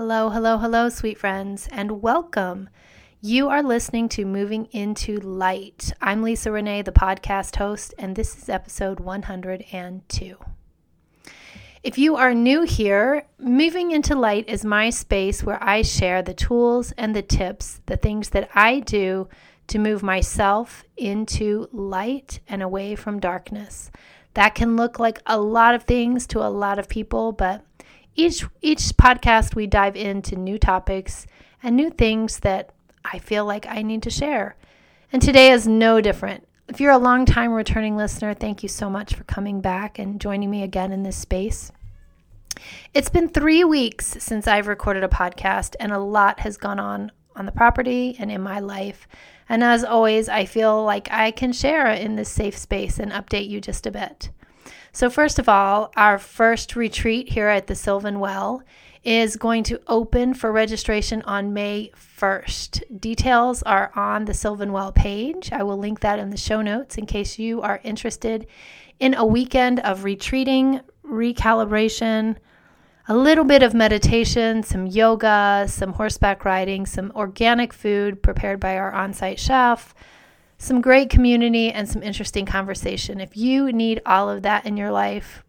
Hello, 0.00 0.30
hello, 0.30 0.58
hello, 0.58 0.88
sweet 0.88 1.18
friends, 1.18 1.68
and 1.72 2.00
welcome. 2.00 2.68
You 3.20 3.48
are 3.48 3.64
listening 3.64 4.08
to 4.10 4.24
Moving 4.24 4.66
into 4.66 5.16
Light. 5.18 5.92
I'm 6.00 6.22
Lisa 6.22 6.52
Renee, 6.52 6.82
the 6.82 6.92
podcast 6.92 7.56
host, 7.56 7.94
and 7.98 8.14
this 8.14 8.38
is 8.38 8.48
episode 8.48 9.00
102. 9.00 10.36
If 11.82 11.98
you 11.98 12.14
are 12.14 12.32
new 12.32 12.62
here, 12.62 13.26
Moving 13.40 13.90
into 13.90 14.14
Light 14.14 14.48
is 14.48 14.64
my 14.64 14.90
space 14.90 15.42
where 15.42 15.60
I 15.60 15.82
share 15.82 16.22
the 16.22 16.32
tools 16.32 16.92
and 16.92 17.16
the 17.16 17.22
tips, 17.22 17.80
the 17.86 17.96
things 17.96 18.28
that 18.28 18.50
I 18.54 18.78
do 18.78 19.28
to 19.66 19.80
move 19.80 20.04
myself 20.04 20.84
into 20.96 21.68
light 21.72 22.38
and 22.46 22.62
away 22.62 22.94
from 22.94 23.18
darkness. 23.18 23.90
That 24.34 24.54
can 24.54 24.76
look 24.76 25.00
like 25.00 25.20
a 25.26 25.40
lot 25.40 25.74
of 25.74 25.82
things 25.82 26.28
to 26.28 26.38
a 26.38 26.46
lot 26.46 26.78
of 26.78 26.88
people, 26.88 27.32
but 27.32 27.64
each 28.18 28.44
each 28.60 28.80
podcast 28.96 29.54
we 29.54 29.68
dive 29.68 29.94
into 29.94 30.34
new 30.34 30.58
topics 30.58 31.24
and 31.62 31.76
new 31.76 31.88
things 31.88 32.40
that 32.40 32.70
I 33.04 33.20
feel 33.20 33.44
like 33.44 33.64
I 33.66 33.82
need 33.82 34.02
to 34.02 34.10
share. 34.10 34.56
And 35.12 35.22
today 35.22 35.52
is 35.52 35.68
no 35.68 36.00
different. 36.00 36.46
If 36.68 36.80
you're 36.80 36.92
a 36.92 36.98
long 36.98 37.24
time 37.24 37.52
returning 37.52 37.96
listener, 37.96 38.34
thank 38.34 38.64
you 38.64 38.68
so 38.68 38.90
much 38.90 39.14
for 39.14 39.22
coming 39.24 39.60
back 39.60 40.00
and 40.00 40.20
joining 40.20 40.50
me 40.50 40.64
again 40.64 40.92
in 40.92 41.04
this 41.04 41.16
space. 41.16 41.70
It's 42.92 43.08
been 43.08 43.28
3 43.28 43.62
weeks 43.62 44.16
since 44.18 44.48
I've 44.48 44.66
recorded 44.66 45.04
a 45.04 45.08
podcast 45.08 45.76
and 45.78 45.92
a 45.92 45.98
lot 45.98 46.40
has 46.40 46.56
gone 46.56 46.80
on 46.80 47.12
on 47.36 47.46
the 47.46 47.52
property 47.52 48.16
and 48.18 48.32
in 48.32 48.42
my 48.42 48.58
life. 48.58 49.06
And 49.48 49.62
as 49.62 49.84
always, 49.84 50.28
I 50.28 50.44
feel 50.44 50.82
like 50.82 51.08
I 51.12 51.30
can 51.30 51.52
share 51.52 51.86
in 51.86 52.16
this 52.16 52.28
safe 52.28 52.58
space 52.58 52.98
and 52.98 53.12
update 53.12 53.48
you 53.48 53.60
just 53.60 53.86
a 53.86 53.92
bit. 53.92 54.30
So, 54.92 55.10
first 55.10 55.38
of 55.38 55.48
all, 55.48 55.92
our 55.96 56.18
first 56.18 56.76
retreat 56.76 57.30
here 57.30 57.48
at 57.48 57.66
the 57.66 57.74
Sylvan 57.74 58.20
Well 58.20 58.62
is 59.04 59.36
going 59.36 59.62
to 59.64 59.80
open 59.86 60.34
for 60.34 60.52
registration 60.52 61.22
on 61.22 61.54
May 61.54 61.90
1st. 62.18 63.00
Details 63.00 63.62
are 63.62 63.92
on 63.94 64.24
the 64.24 64.34
Sylvan 64.34 64.72
Well 64.72 64.92
page. 64.92 65.52
I 65.52 65.62
will 65.62 65.78
link 65.78 66.00
that 66.00 66.18
in 66.18 66.30
the 66.30 66.36
show 66.36 66.62
notes 66.62 66.98
in 66.98 67.06
case 67.06 67.38
you 67.38 67.62
are 67.62 67.80
interested 67.84 68.46
in 68.98 69.14
a 69.14 69.24
weekend 69.24 69.80
of 69.80 70.04
retreating, 70.04 70.80
recalibration, 71.04 72.36
a 73.06 73.16
little 73.16 73.44
bit 73.44 73.62
of 73.62 73.72
meditation, 73.72 74.62
some 74.62 74.86
yoga, 74.86 75.64
some 75.68 75.94
horseback 75.94 76.44
riding, 76.44 76.84
some 76.84 77.10
organic 77.14 77.72
food 77.72 78.22
prepared 78.22 78.60
by 78.60 78.76
our 78.76 78.92
on 78.92 79.14
site 79.14 79.38
chef 79.38 79.94
some 80.58 80.80
great 80.80 81.08
community, 81.08 81.70
and 81.70 81.88
some 81.88 82.02
interesting 82.02 82.44
conversation. 82.44 83.20
If 83.20 83.36
you 83.36 83.72
need 83.72 84.02
all 84.04 84.28
of 84.28 84.42
that 84.42 84.66
in 84.66 84.76
your 84.76 84.90
life 84.90 85.44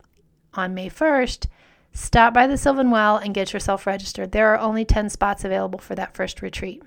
on 0.54 0.76
May 0.76 0.90
1st, 0.90 1.48
stop 1.94 2.32
by 2.32 2.46
the 2.46 2.58
Sylvan 2.58 2.92
Well 2.92 3.18
and 3.18 3.34
get 3.34 3.52
yourself 3.52 3.88
registered. 3.88 4.32
There 4.32 4.54
are 4.54 4.60
only 4.60 4.86
10 4.86 5.10
spots 5.10 5.44
available 5.44 5.80
for 5.80 5.96
that 5.96 6.16
first 6.16 6.44
retreat. 6.44 6.84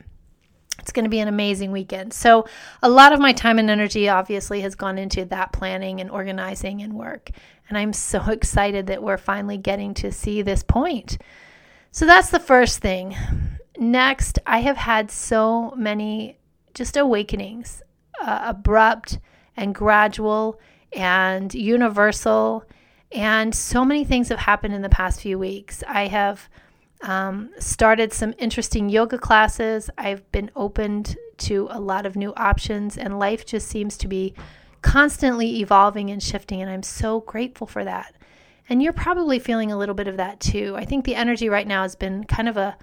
It's 0.78 0.92
going 0.92 1.04
to 1.04 1.10
be 1.10 1.18
an 1.18 1.28
amazing 1.28 1.72
weekend. 1.72 2.12
So, 2.14 2.46
a 2.82 2.88
lot 2.88 3.12
of 3.12 3.20
my 3.20 3.32
time 3.32 3.58
and 3.58 3.68
energy 3.68 4.08
obviously 4.08 4.60
has 4.62 4.74
gone 4.74 4.98
into 4.98 5.24
that 5.26 5.52
planning 5.52 6.00
and 6.00 6.10
organizing 6.10 6.80
and 6.80 6.94
work. 6.94 7.30
And 7.68 7.76
I'm 7.76 7.92
so 7.92 8.22
excited 8.28 8.86
that 8.86 9.02
we're 9.02 9.18
finally 9.18 9.58
getting 9.58 9.94
to 9.94 10.12
see 10.12 10.42
this 10.42 10.62
point. 10.62 11.18
So, 11.90 12.06
that's 12.06 12.30
the 12.30 12.40
first 12.40 12.78
thing. 12.78 13.16
Next, 13.76 14.38
I 14.46 14.60
have 14.60 14.76
had 14.76 15.10
so 15.10 15.72
many 15.76 16.38
just 16.72 16.96
awakenings 16.96 17.82
uh, 18.22 18.42
abrupt 18.46 19.18
and 19.56 19.74
gradual 19.74 20.58
and 20.92 21.52
universal. 21.54 22.64
And 23.10 23.54
so 23.54 23.84
many 23.84 24.04
things 24.04 24.28
have 24.30 24.38
happened 24.38 24.74
in 24.74 24.82
the 24.82 24.88
past 24.88 25.20
few 25.20 25.38
weeks. 25.38 25.82
I 25.86 26.06
have 26.06 26.48
um, 27.02 27.50
started 27.58 28.12
some 28.12 28.34
interesting 28.38 28.88
yoga 28.88 29.18
classes. 29.18 29.90
I've 29.98 30.30
been 30.32 30.50
opened 30.56 31.16
to 31.38 31.68
a 31.70 31.80
lot 31.80 32.06
of 32.06 32.16
new 32.16 32.32
options, 32.36 32.96
and 32.96 33.18
life 33.18 33.44
just 33.44 33.68
seems 33.68 33.98
to 33.98 34.08
be 34.08 34.34
constantly 34.82 35.60
evolving 35.60 36.10
and 36.10 36.22
shifting. 36.22 36.62
And 36.62 36.70
I'm 36.70 36.82
so 36.82 37.20
grateful 37.20 37.66
for 37.66 37.84
that. 37.84 38.14
And 38.68 38.82
you're 38.82 38.92
probably 38.92 39.38
feeling 39.38 39.72
a 39.72 39.78
little 39.78 39.94
bit 39.94 40.08
of 40.08 40.16
that 40.16 40.40
too. 40.40 40.74
I 40.76 40.84
think 40.84 41.04
the 41.04 41.14
energy 41.14 41.48
right 41.48 41.66
now 41.66 41.82
has 41.82 41.96
been 41.96 42.24
kind 42.24 42.48
of 42.48 42.56
a, 42.56 42.76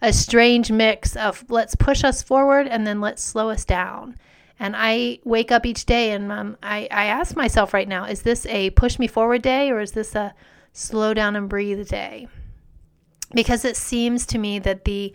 a 0.00 0.12
strange 0.12 0.70
mix 0.70 1.16
of 1.16 1.44
let's 1.50 1.74
push 1.74 2.04
us 2.04 2.22
forward 2.22 2.68
and 2.68 2.86
then 2.86 3.00
let's 3.00 3.22
slow 3.22 3.50
us 3.50 3.64
down. 3.64 4.16
And 4.58 4.74
I 4.76 5.18
wake 5.24 5.50
up 5.50 5.66
each 5.66 5.84
day 5.84 6.12
and 6.12 6.30
um, 6.30 6.56
I, 6.62 6.88
I 6.90 7.06
ask 7.06 7.36
myself 7.36 7.74
right 7.74 7.88
now, 7.88 8.04
is 8.04 8.22
this 8.22 8.46
a 8.46 8.70
push 8.70 8.98
me 8.98 9.06
forward 9.06 9.42
day 9.42 9.70
or 9.70 9.80
is 9.80 9.92
this 9.92 10.14
a 10.14 10.34
slow 10.72 11.12
down 11.12 11.36
and 11.36 11.48
breathe 11.48 11.88
day? 11.88 12.28
Because 13.32 13.64
it 13.64 13.76
seems 13.76 14.26
to 14.26 14.38
me 14.38 14.60
that 14.60 14.84
the 14.84 15.12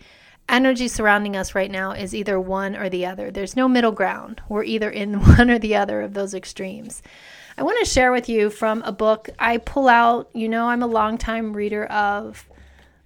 energy 0.48 0.88
surrounding 0.88 1.36
us 1.36 1.54
right 1.54 1.70
now 1.70 1.92
is 1.92 2.14
either 2.14 2.38
one 2.38 2.76
or 2.76 2.88
the 2.88 3.06
other. 3.06 3.30
There's 3.30 3.56
no 3.56 3.68
middle 3.68 3.92
ground. 3.92 4.42
We're 4.48 4.64
either 4.64 4.90
in 4.90 5.20
one 5.36 5.50
or 5.50 5.58
the 5.58 5.76
other 5.76 6.02
of 6.02 6.12
those 6.12 6.34
extremes. 6.34 7.02
I 7.56 7.62
want 7.62 7.78
to 7.80 7.90
share 7.90 8.12
with 8.12 8.28
you 8.28 8.50
from 8.50 8.82
a 8.82 8.92
book 8.92 9.30
I 9.38 9.58
pull 9.58 9.88
out. 9.88 10.30
You 10.34 10.48
know, 10.48 10.68
I'm 10.68 10.82
a 10.82 10.86
longtime 10.86 11.54
reader 11.54 11.86
of 11.86 12.48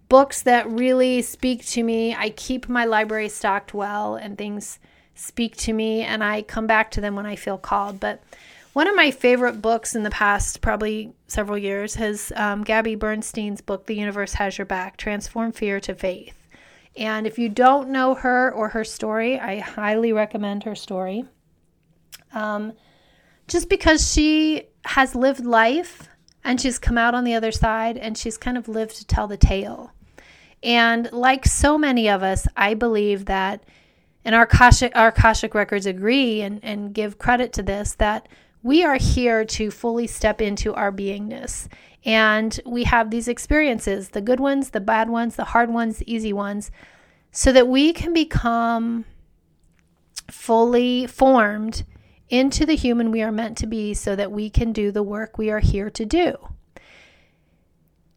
books 0.08 0.42
that 0.42 0.68
really 0.70 1.22
speak 1.22 1.64
to 1.66 1.82
me. 1.82 2.14
I 2.14 2.30
keep 2.30 2.68
my 2.68 2.84
library 2.84 3.28
stocked 3.28 3.74
well 3.74 4.16
and 4.16 4.36
things 4.36 4.78
speak 5.14 5.56
to 5.58 5.72
me, 5.72 6.02
and 6.02 6.22
I 6.22 6.42
come 6.42 6.66
back 6.66 6.90
to 6.92 7.00
them 7.00 7.14
when 7.14 7.26
I 7.26 7.36
feel 7.36 7.58
called. 7.58 8.00
But 8.00 8.22
one 8.72 8.88
of 8.88 8.96
my 8.96 9.10
favorite 9.10 9.62
books 9.62 9.94
in 9.94 10.02
the 10.02 10.10
past, 10.10 10.60
probably 10.60 11.12
several 11.28 11.56
years, 11.56 11.94
has 11.94 12.32
um, 12.36 12.64
Gabby 12.64 12.96
Bernstein's 12.96 13.60
book, 13.60 13.86
The 13.86 13.94
Universe 13.94 14.34
Has 14.34 14.58
Your 14.58 14.64
Back 14.64 14.96
Transform 14.96 15.52
Fear 15.52 15.80
to 15.80 15.94
Faith. 15.94 16.48
And 16.96 17.26
if 17.26 17.38
you 17.38 17.48
don't 17.48 17.90
know 17.90 18.14
her 18.14 18.52
or 18.52 18.68
her 18.70 18.84
story, 18.84 19.38
I 19.38 19.58
highly 19.58 20.12
recommend 20.12 20.64
her 20.64 20.74
story. 20.74 21.24
Um, 22.32 22.72
just 23.48 23.68
because 23.68 24.12
she 24.12 24.64
has 24.84 25.14
lived 25.14 25.44
life 25.44 26.08
and 26.42 26.60
she's 26.60 26.78
come 26.78 26.98
out 26.98 27.14
on 27.14 27.24
the 27.24 27.34
other 27.34 27.52
side 27.52 27.96
and 27.96 28.16
she's 28.16 28.36
kind 28.36 28.58
of 28.58 28.68
lived 28.68 28.96
to 28.96 29.06
tell 29.06 29.26
the 29.26 29.36
tale. 29.36 29.92
And 30.62 31.12
like 31.12 31.46
so 31.46 31.76
many 31.76 32.08
of 32.08 32.22
us, 32.22 32.46
I 32.56 32.74
believe 32.74 33.26
that 33.26 33.64
and 34.24 34.34
our 34.34 34.42
Akashic, 34.42 34.92
our 34.94 35.08
Akashic 35.08 35.54
records 35.54 35.86
agree 35.86 36.40
and, 36.42 36.60
and 36.62 36.94
give 36.94 37.18
credit 37.18 37.52
to 37.54 37.62
this 37.62 37.94
that 37.94 38.28
we 38.62 38.82
are 38.82 38.96
here 38.96 39.44
to 39.44 39.70
fully 39.70 40.06
step 40.06 40.40
into 40.40 40.74
our 40.74 40.90
beingness. 40.90 41.68
And 42.04 42.58
we 42.64 42.84
have 42.84 43.10
these 43.10 43.28
experiences 43.28 44.10
the 44.10 44.20
good 44.20 44.40
ones, 44.40 44.70
the 44.70 44.80
bad 44.80 45.08
ones, 45.08 45.36
the 45.36 45.44
hard 45.44 45.70
ones, 45.70 45.98
the 45.98 46.12
easy 46.12 46.32
ones 46.32 46.70
so 47.34 47.50
that 47.50 47.66
we 47.66 47.92
can 47.92 48.12
become 48.12 49.04
fully 50.30 51.04
formed 51.06 51.84
into 52.28 52.64
the 52.64 52.76
human 52.76 53.10
we 53.10 53.22
are 53.22 53.32
meant 53.32 53.58
to 53.58 53.66
be 53.66 53.92
so 53.92 54.14
that 54.14 54.30
we 54.30 54.48
can 54.48 54.72
do 54.72 54.92
the 54.92 55.02
work 55.02 55.36
we 55.36 55.50
are 55.50 55.58
here 55.58 55.90
to 55.90 56.06
do. 56.06 56.53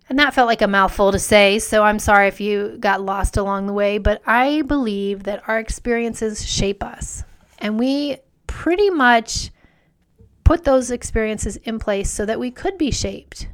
And 0.09 0.19
that 0.19 0.33
felt 0.33 0.47
like 0.47 0.61
a 0.61 0.67
mouthful 0.67 1.11
to 1.11 1.19
say, 1.19 1.59
so 1.59 1.83
I'm 1.83 1.99
sorry 1.99 2.27
if 2.27 2.39
you 2.39 2.77
got 2.79 3.01
lost 3.01 3.35
along 3.35 3.67
the 3.67 3.73
way, 3.73 3.97
but 3.97 4.21
I 4.25 4.61
believe 4.61 5.23
that 5.23 5.43
our 5.47 5.59
experiences 5.59 6.47
shape 6.47 6.81
us. 6.81 7.23
And 7.59 7.77
we 7.77 8.17
pretty 8.45 8.89
much 8.89 9.51
put 10.45 10.63
those 10.63 10.91
experiences 10.91 11.57
in 11.57 11.77
place 11.77 12.09
so 12.09 12.25
that 12.25 12.39
we 12.39 12.51
could 12.51 12.77
be 12.77 12.89
shaped. 12.89 13.49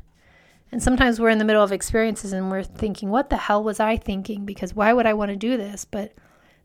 And 0.72 0.82
sometimes 0.82 1.20
we're 1.20 1.30
in 1.30 1.40
the 1.40 1.46
middle 1.46 1.64
of 1.64 1.72
experiences 1.72 2.34
and 2.34 2.52
we're 2.52 2.64
thinking, 2.64 3.10
what 3.10 3.30
the 3.30 3.38
hell 3.38 3.64
was 3.64 3.80
I 3.80 3.98
thinking? 3.98 4.46
Because 4.46 4.76
why 4.76 4.94
would 4.94 5.08
I 5.08 5.14
want 5.14 5.30
to 5.30 5.36
do 5.36 5.58
this? 5.58 5.86
But 5.86 6.14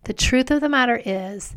the 0.05 0.13
truth 0.13 0.51
of 0.51 0.61
the 0.61 0.69
matter 0.69 1.01
is, 1.03 1.57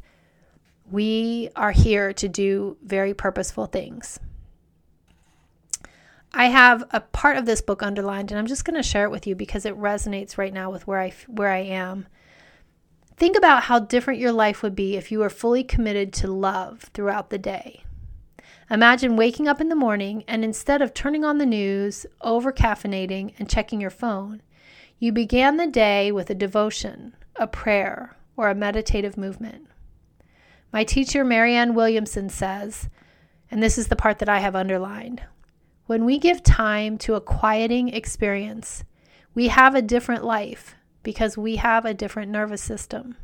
we 0.89 1.49
are 1.55 1.71
here 1.71 2.11
to 2.13 2.27
do 2.27 2.77
very 2.83 3.13
purposeful 3.13 3.65
things. 3.65 4.19
I 6.33 6.45
have 6.45 6.85
a 6.91 7.01
part 7.01 7.37
of 7.37 7.45
this 7.45 7.61
book 7.61 7.83
underlined 7.83 8.31
and 8.31 8.39
I'm 8.39 8.47
just 8.47 8.63
going 8.63 8.77
to 8.77 8.83
share 8.83 9.03
it 9.03 9.11
with 9.11 9.27
you 9.27 9.35
because 9.35 9.65
it 9.65 9.77
resonates 9.77 10.37
right 10.37 10.53
now 10.53 10.71
with 10.71 10.87
where 10.87 11.01
I 11.01 11.13
where 11.27 11.49
I 11.49 11.59
am. 11.59 12.07
Think 13.17 13.37
about 13.37 13.63
how 13.63 13.79
different 13.79 14.19
your 14.19 14.31
life 14.31 14.63
would 14.63 14.75
be 14.75 14.95
if 14.95 15.11
you 15.11 15.19
were 15.19 15.29
fully 15.29 15.63
committed 15.63 16.13
to 16.13 16.31
love 16.31 16.89
throughout 16.93 17.29
the 17.29 17.37
day. 17.37 17.83
Imagine 18.69 19.17
waking 19.17 19.49
up 19.49 19.59
in 19.59 19.67
the 19.67 19.75
morning 19.75 20.23
and 20.27 20.45
instead 20.45 20.81
of 20.81 20.93
turning 20.93 21.25
on 21.25 21.37
the 21.37 21.45
news, 21.45 22.05
over 22.21 22.53
caffeinating, 22.53 23.33
and 23.37 23.49
checking 23.49 23.81
your 23.81 23.89
phone, 23.89 24.41
you 24.97 25.11
began 25.11 25.57
the 25.57 25.67
day 25.67 26.11
with 26.11 26.29
a 26.29 26.35
devotion, 26.35 27.13
a 27.35 27.45
prayer, 27.45 28.15
or 28.37 28.49
a 28.49 28.55
meditative 28.55 29.17
movement. 29.17 29.67
My 30.71 30.85
teacher, 30.85 31.25
Marianne 31.25 31.75
Williamson, 31.75 32.29
says, 32.29 32.87
and 33.51 33.61
this 33.61 33.77
is 33.77 33.89
the 33.89 33.97
part 33.97 34.19
that 34.19 34.29
I 34.29 34.39
have 34.39 34.55
underlined 34.55 35.21
when 35.85 36.05
we 36.05 36.17
give 36.17 36.43
time 36.43 36.97
to 36.99 37.15
a 37.15 37.21
quieting 37.21 37.89
experience, 37.89 38.83
we 39.33 39.47
have 39.47 39.75
a 39.75 39.81
different 39.81 40.23
life 40.23 40.75
because 41.03 41.37
we 41.37 41.57
have 41.57 41.85
a 41.85 41.93
different 41.93 42.31
nervous 42.31 42.61
system. 42.61 43.15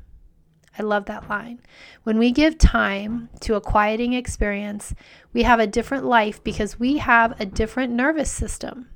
I 0.79 0.83
love 0.83 1.05
that 1.05 1.27
line. 1.29 1.59
When 2.03 2.19
we 2.19 2.31
give 2.31 2.57
time 2.57 3.29
to 3.41 3.55
a 3.55 3.61
quieting 3.61 4.13
experience, 4.13 4.93
we 5.33 5.43
have 5.43 5.59
a 5.59 5.67
different 5.67 6.05
life 6.05 6.43
because 6.43 6.79
we 6.79 6.97
have 6.97 7.39
a 7.39 7.45
different 7.45 7.93
nervous 7.93 8.31
system. 8.31 8.89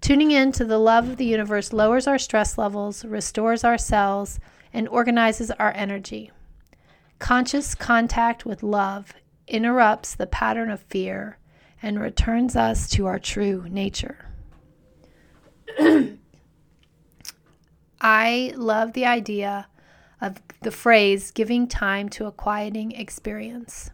Tuning 0.00 0.30
in 0.30 0.52
to 0.52 0.64
the 0.64 0.78
love 0.78 1.08
of 1.08 1.16
the 1.16 1.24
universe 1.24 1.72
lowers 1.72 2.06
our 2.06 2.18
stress 2.18 2.58
levels, 2.58 3.04
restores 3.04 3.64
our 3.64 3.78
cells, 3.78 4.38
and 4.72 4.86
organizes 4.88 5.50
our 5.52 5.72
energy. 5.74 6.30
Conscious 7.18 7.74
contact 7.74 8.44
with 8.44 8.62
love 8.62 9.14
interrupts 9.48 10.14
the 10.14 10.26
pattern 10.26 10.70
of 10.70 10.80
fear 10.82 11.38
and 11.84 12.00
returns 12.00 12.56
us 12.56 12.88
to 12.88 13.04
our 13.04 13.18
true 13.18 13.66
nature. 13.68 14.30
I 18.00 18.54
love 18.56 18.94
the 18.94 19.04
idea 19.04 19.68
of 20.18 20.40
the 20.62 20.70
phrase 20.70 21.30
giving 21.30 21.68
time 21.68 22.08
to 22.08 22.24
a 22.24 22.32
quieting 22.32 22.92
experience. 22.92 23.90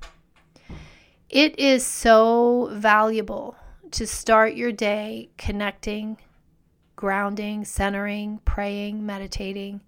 It 1.28 1.58
is 1.58 1.84
so 1.84 2.70
valuable 2.72 3.56
to 3.90 4.06
start 4.06 4.54
your 4.54 4.70
day 4.70 5.30
connecting, 5.36 6.16
grounding, 6.94 7.64
centering, 7.64 8.38
praying, 8.44 9.04
meditating, 9.04 9.80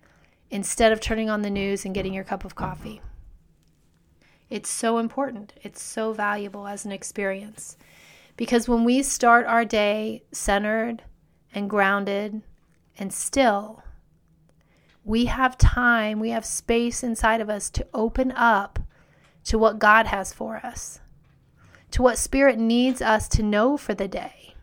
instead 0.50 0.90
of 0.90 1.00
turning 1.00 1.30
on 1.30 1.42
the 1.42 1.50
news 1.50 1.84
and 1.84 1.94
getting 1.94 2.14
your 2.14 2.24
cup 2.24 2.44
of 2.44 2.56
coffee. 2.56 3.00
It's 4.52 4.68
so 4.68 4.98
important. 4.98 5.54
It's 5.62 5.80
so 5.80 6.12
valuable 6.12 6.66
as 6.66 6.84
an 6.84 6.92
experience. 6.92 7.78
Because 8.36 8.68
when 8.68 8.84
we 8.84 9.02
start 9.02 9.46
our 9.46 9.64
day 9.64 10.24
centered 10.30 11.02
and 11.54 11.70
grounded 11.70 12.42
and 12.98 13.14
still, 13.14 13.82
we 15.06 15.24
have 15.24 15.56
time, 15.56 16.20
we 16.20 16.28
have 16.30 16.44
space 16.44 17.02
inside 17.02 17.40
of 17.40 17.48
us 17.48 17.70
to 17.70 17.86
open 17.94 18.30
up 18.32 18.78
to 19.44 19.56
what 19.56 19.78
God 19.78 20.08
has 20.08 20.34
for 20.34 20.58
us, 20.58 21.00
to 21.92 22.02
what 22.02 22.18
Spirit 22.18 22.58
needs 22.58 23.00
us 23.00 23.28
to 23.30 23.42
know 23.42 23.78
for 23.78 23.94
the 23.94 24.06
day. 24.06 24.54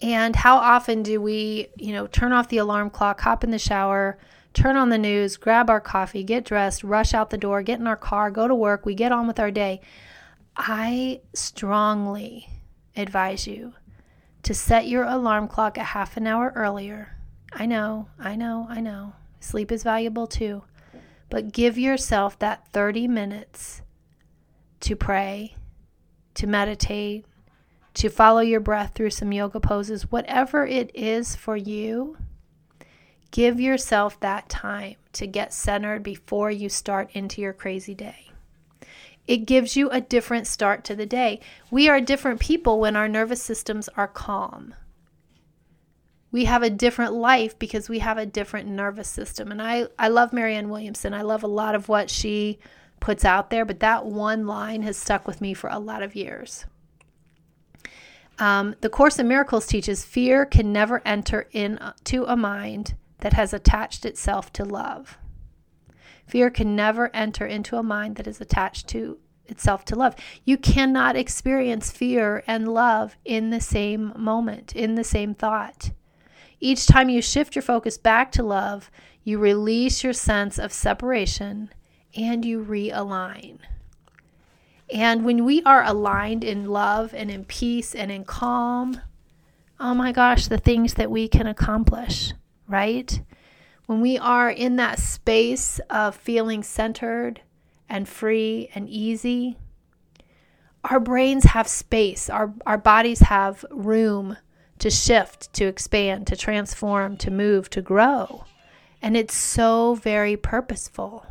And 0.00 0.34
how 0.34 0.56
often 0.56 1.02
do 1.02 1.20
we, 1.20 1.68
you 1.76 1.92
know, 1.92 2.06
turn 2.06 2.32
off 2.32 2.48
the 2.48 2.56
alarm 2.56 2.88
clock, 2.88 3.20
hop 3.20 3.44
in 3.44 3.50
the 3.50 3.58
shower, 3.58 4.18
turn 4.54 4.76
on 4.76 4.88
the 4.88 4.98
news, 4.98 5.36
grab 5.36 5.68
our 5.68 5.80
coffee, 5.80 6.24
get 6.24 6.44
dressed, 6.44 6.82
rush 6.82 7.12
out 7.12 7.30
the 7.30 7.36
door, 7.38 7.62
get 7.62 7.80
in 7.80 7.86
our 7.86 7.96
car, 7.96 8.30
go 8.30 8.48
to 8.48 8.54
work, 8.54 8.86
we 8.86 8.94
get 8.94 9.12
on 9.12 9.26
with 9.26 9.38
our 9.38 9.50
day. 9.50 9.80
I 10.56 11.20
strongly 11.34 12.48
advise 12.96 13.46
you 13.46 13.74
to 14.44 14.54
set 14.54 14.88
your 14.88 15.04
alarm 15.04 15.48
clock 15.48 15.76
a 15.76 15.82
half 15.82 16.16
an 16.16 16.26
hour 16.26 16.52
earlier 16.54 17.14
I 17.56 17.66
know, 17.66 18.08
I 18.18 18.34
know, 18.34 18.66
I 18.68 18.80
know. 18.80 19.12
Sleep 19.38 19.70
is 19.70 19.84
valuable 19.84 20.26
too. 20.26 20.64
But 21.30 21.52
give 21.52 21.78
yourself 21.78 22.38
that 22.40 22.66
30 22.72 23.06
minutes 23.06 23.82
to 24.80 24.96
pray, 24.96 25.54
to 26.34 26.46
meditate, 26.48 27.26
to 27.94 28.08
follow 28.08 28.40
your 28.40 28.60
breath 28.60 28.92
through 28.94 29.10
some 29.10 29.32
yoga 29.32 29.60
poses, 29.60 30.10
whatever 30.10 30.66
it 30.66 30.90
is 30.94 31.36
for 31.36 31.56
you. 31.56 32.16
Give 33.34 33.60
yourself 33.60 34.18
that 34.20 34.48
time 34.48 34.94
to 35.14 35.26
get 35.26 35.52
centered 35.52 36.02
before 36.04 36.50
you 36.50 36.68
start 36.68 37.10
into 37.14 37.42
your 37.42 37.52
crazy 37.52 37.94
day. 37.94 38.30
It 39.26 39.38
gives 39.38 39.76
you 39.76 39.90
a 39.90 40.00
different 40.00 40.46
start 40.46 40.84
to 40.84 40.94
the 40.94 41.06
day. 41.06 41.40
We 41.70 41.88
are 41.88 42.00
different 42.00 42.38
people 42.38 42.78
when 42.78 42.94
our 42.94 43.08
nervous 43.08 43.42
systems 43.42 43.88
are 43.96 44.06
calm 44.06 44.74
we 46.34 46.46
have 46.46 46.64
a 46.64 46.68
different 46.68 47.12
life 47.12 47.56
because 47.60 47.88
we 47.88 48.00
have 48.00 48.18
a 48.18 48.26
different 48.26 48.68
nervous 48.68 49.06
system. 49.06 49.52
And 49.52 49.62
I, 49.62 49.86
I 49.96 50.08
love 50.08 50.32
Marianne 50.32 50.68
Williamson. 50.68 51.14
I 51.14 51.22
love 51.22 51.44
a 51.44 51.46
lot 51.46 51.76
of 51.76 51.88
what 51.88 52.10
she 52.10 52.58
puts 52.98 53.24
out 53.24 53.50
there, 53.50 53.64
but 53.64 53.78
that 53.78 54.04
one 54.04 54.44
line 54.44 54.82
has 54.82 54.96
stuck 54.96 55.28
with 55.28 55.40
me 55.40 55.54
for 55.54 55.70
a 55.70 55.78
lot 55.78 56.02
of 56.02 56.16
years. 56.16 56.66
Um, 58.40 58.74
the 58.80 58.88
Course 58.88 59.20
in 59.20 59.28
Miracles 59.28 59.64
teaches 59.64 60.04
fear 60.04 60.44
can 60.44 60.72
never 60.72 61.02
enter 61.04 61.46
into 61.52 62.24
a 62.24 62.36
mind 62.36 62.94
that 63.24 63.32
has 63.32 63.54
attached 63.54 64.04
itself 64.04 64.52
to 64.52 64.62
love. 64.66 65.16
Fear 66.26 66.50
can 66.50 66.76
never 66.76 67.10
enter 67.16 67.46
into 67.46 67.78
a 67.78 67.82
mind 67.82 68.16
that 68.16 68.26
is 68.26 68.38
attached 68.38 68.86
to 68.88 69.16
itself 69.46 69.82
to 69.86 69.96
love. 69.96 70.14
You 70.44 70.58
cannot 70.58 71.16
experience 71.16 71.90
fear 71.90 72.44
and 72.46 72.68
love 72.68 73.16
in 73.24 73.48
the 73.48 73.62
same 73.62 74.12
moment, 74.14 74.76
in 74.76 74.94
the 74.94 75.04
same 75.04 75.34
thought. 75.34 75.92
Each 76.60 76.86
time 76.86 77.08
you 77.08 77.22
shift 77.22 77.56
your 77.56 77.62
focus 77.62 77.96
back 77.96 78.30
to 78.32 78.42
love, 78.42 78.90
you 79.22 79.38
release 79.38 80.04
your 80.04 80.12
sense 80.12 80.58
of 80.58 80.70
separation 80.70 81.70
and 82.14 82.44
you 82.44 82.62
realign. 82.62 83.56
And 84.92 85.24
when 85.24 85.46
we 85.46 85.62
are 85.62 85.82
aligned 85.82 86.44
in 86.44 86.66
love 86.66 87.14
and 87.14 87.30
in 87.30 87.46
peace 87.46 87.94
and 87.94 88.12
in 88.12 88.26
calm, 88.26 89.00
oh 89.80 89.94
my 89.94 90.12
gosh, 90.12 90.46
the 90.46 90.58
things 90.58 90.92
that 90.94 91.10
we 91.10 91.26
can 91.26 91.46
accomplish, 91.46 92.34
right? 92.68 93.20
When 93.86 94.00
we 94.00 94.18
are 94.18 94.50
in 94.50 94.76
that 94.76 94.98
space 94.98 95.78
of 95.90 96.16
feeling 96.16 96.62
centered 96.62 97.42
and 97.88 98.08
free 98.08 98.70
and 98.74 98.88
easy, 98.88 99.58
our 100.84 101.00
brains 101.00 101.44
have 101.44 101.68
space, 101.68 102.28
our, 102.28 102.52
our 102.66 102.78
bodies 102.78 103.20
have 103.20 103.64
room 103.70 104.36
to 104.78 104.90
shift, 104.90 105.52
to 105.54 105.66
expand, 105.66 106.26
to 106.26 106.36
transform, 106.36 107.16
to 107.18 107.30
move, 107.30 107.70
to 107.70 107.82
grow. 107.82 108.44
And 109.00 109.16
it's 109.16 109.34
so 109.34 109.94
very 109.94 110.36
purposeful. 110.36 111.26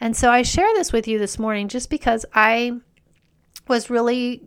And 0.00 0.16
so 0.16 0.30
I 0.30 0.42
share 0.42 0.72
this 0.74 0.92
with 0.92 1.08
you 1.08 1.18
this 1.18 1.38
morning 1.38 1.68
just 1.68 1.88
because 1.88 2.26
I 2.34 2.80
was 3.68 3.90
really 3.90 4.42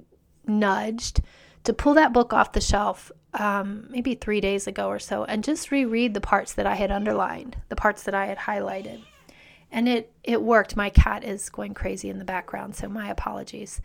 nudged 0.46 1.22
to 1.64 1.74
pull 1.74 1.94
that 1.96 2.14
book 2.14 2.34
off 2.34 2.52
the 2.52 2.62
shelf 2.62 3.12
um, 3.34 3.88
maybe 3.90 4.16
three 4.16 4.42
days 4.42 4.68
ago 4.68 4.88
or 4.88 5.00
so 5.00 5.24
and 5.24 5.44
just 5.44 5.72
reread 5.72 6.14
the 6.14 6.22
parts 6.22 6.54
that 6.54 6.66
I 6.66 6.76
had 6.76 6.92
underlined, 6.92 7.58
the 7.70 7.76
parts 7.76 8.04
that 8.04 8.16
I 8.16 8.26
had 8.26 8.38
highlighted. 8.38 9.02
And 9.72 9.88
it, 9.88 10.12
it 10.24 10.42
worked. 10.42 10.76
My 10.76 10.90
cat 10.90 11.24
is 11.24 11.50
going 11.50 11.76
crazy 11.76 12.10
in 12.10 12.18
the 12.18 12.26
background, 12.26 12.76
so 12.76 12.90
my 12.90 13.10
apologies. 13.10 13.82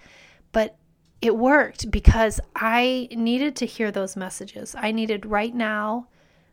But 0.52 0.76
it 1.20 1.36
worked 1.36 1.90
because 1.90 2.40
I 2.56 3.08
needed 3.10 3.56
to 3.56 3.66
hear 3.66 3.90
those 3.90 4.16
messages. 4.16 4.74
I 4.78 4.92
needed 4.92 5.26
right 5.26 5.54
now, 5.54 6.08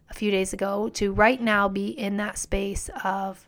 a 0.10 0.14
few 0.14 0.32
days 0.32 0.52
ago, 0.52 0.90
to 0.90 1.14
right 1.14 1.42
now 1.42 1.70
be 1.70 1.88
in 1.88 2.18
that 2.18 2.38
space 2.38 2.90
of 3.04 3.48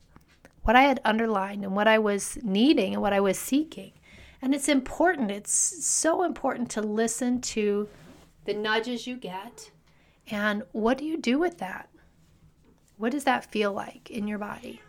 what 0.64 0.78
I 0.78 0.84
had 0.84 1.02
underlined 1.04 1.66
and 1.66 1.76
what 1.76 1.88
I 1.88 2.00
was 2.00 2.38
needing 2.42 2.94
and 2.94 3.02
what 3.02 3.14
I 3.14 3.20
was 3.20 3.38
seeking. 3.38 3.92
And 4.42 4.54
it's 4.54 4.70
important, 4.70 5.32
it's 5.32 5.54
so 5.54 6.24
important 6.24 6.70
to 6.72 6.82
listen 6.82 7.42
to 7.42 7.88
the 8.46 8.54
nudges 8.54 9.08
you 9.08 9.16
get 9.16 9.72
and 10.28 10.64
what 10.72 10.98
do 10.98 11.06
you 11.06 11.18
do 11.18 11.38
with 11.38 11.58
that? 11.58 11.90
What 12.98 13.12
does 13.12 13.26
that 13.26 13.52
feel 13.52 13.74
like 13.74 14.10
in 14.10 14.28
your 14.28 14.40
body? 14.40 14.82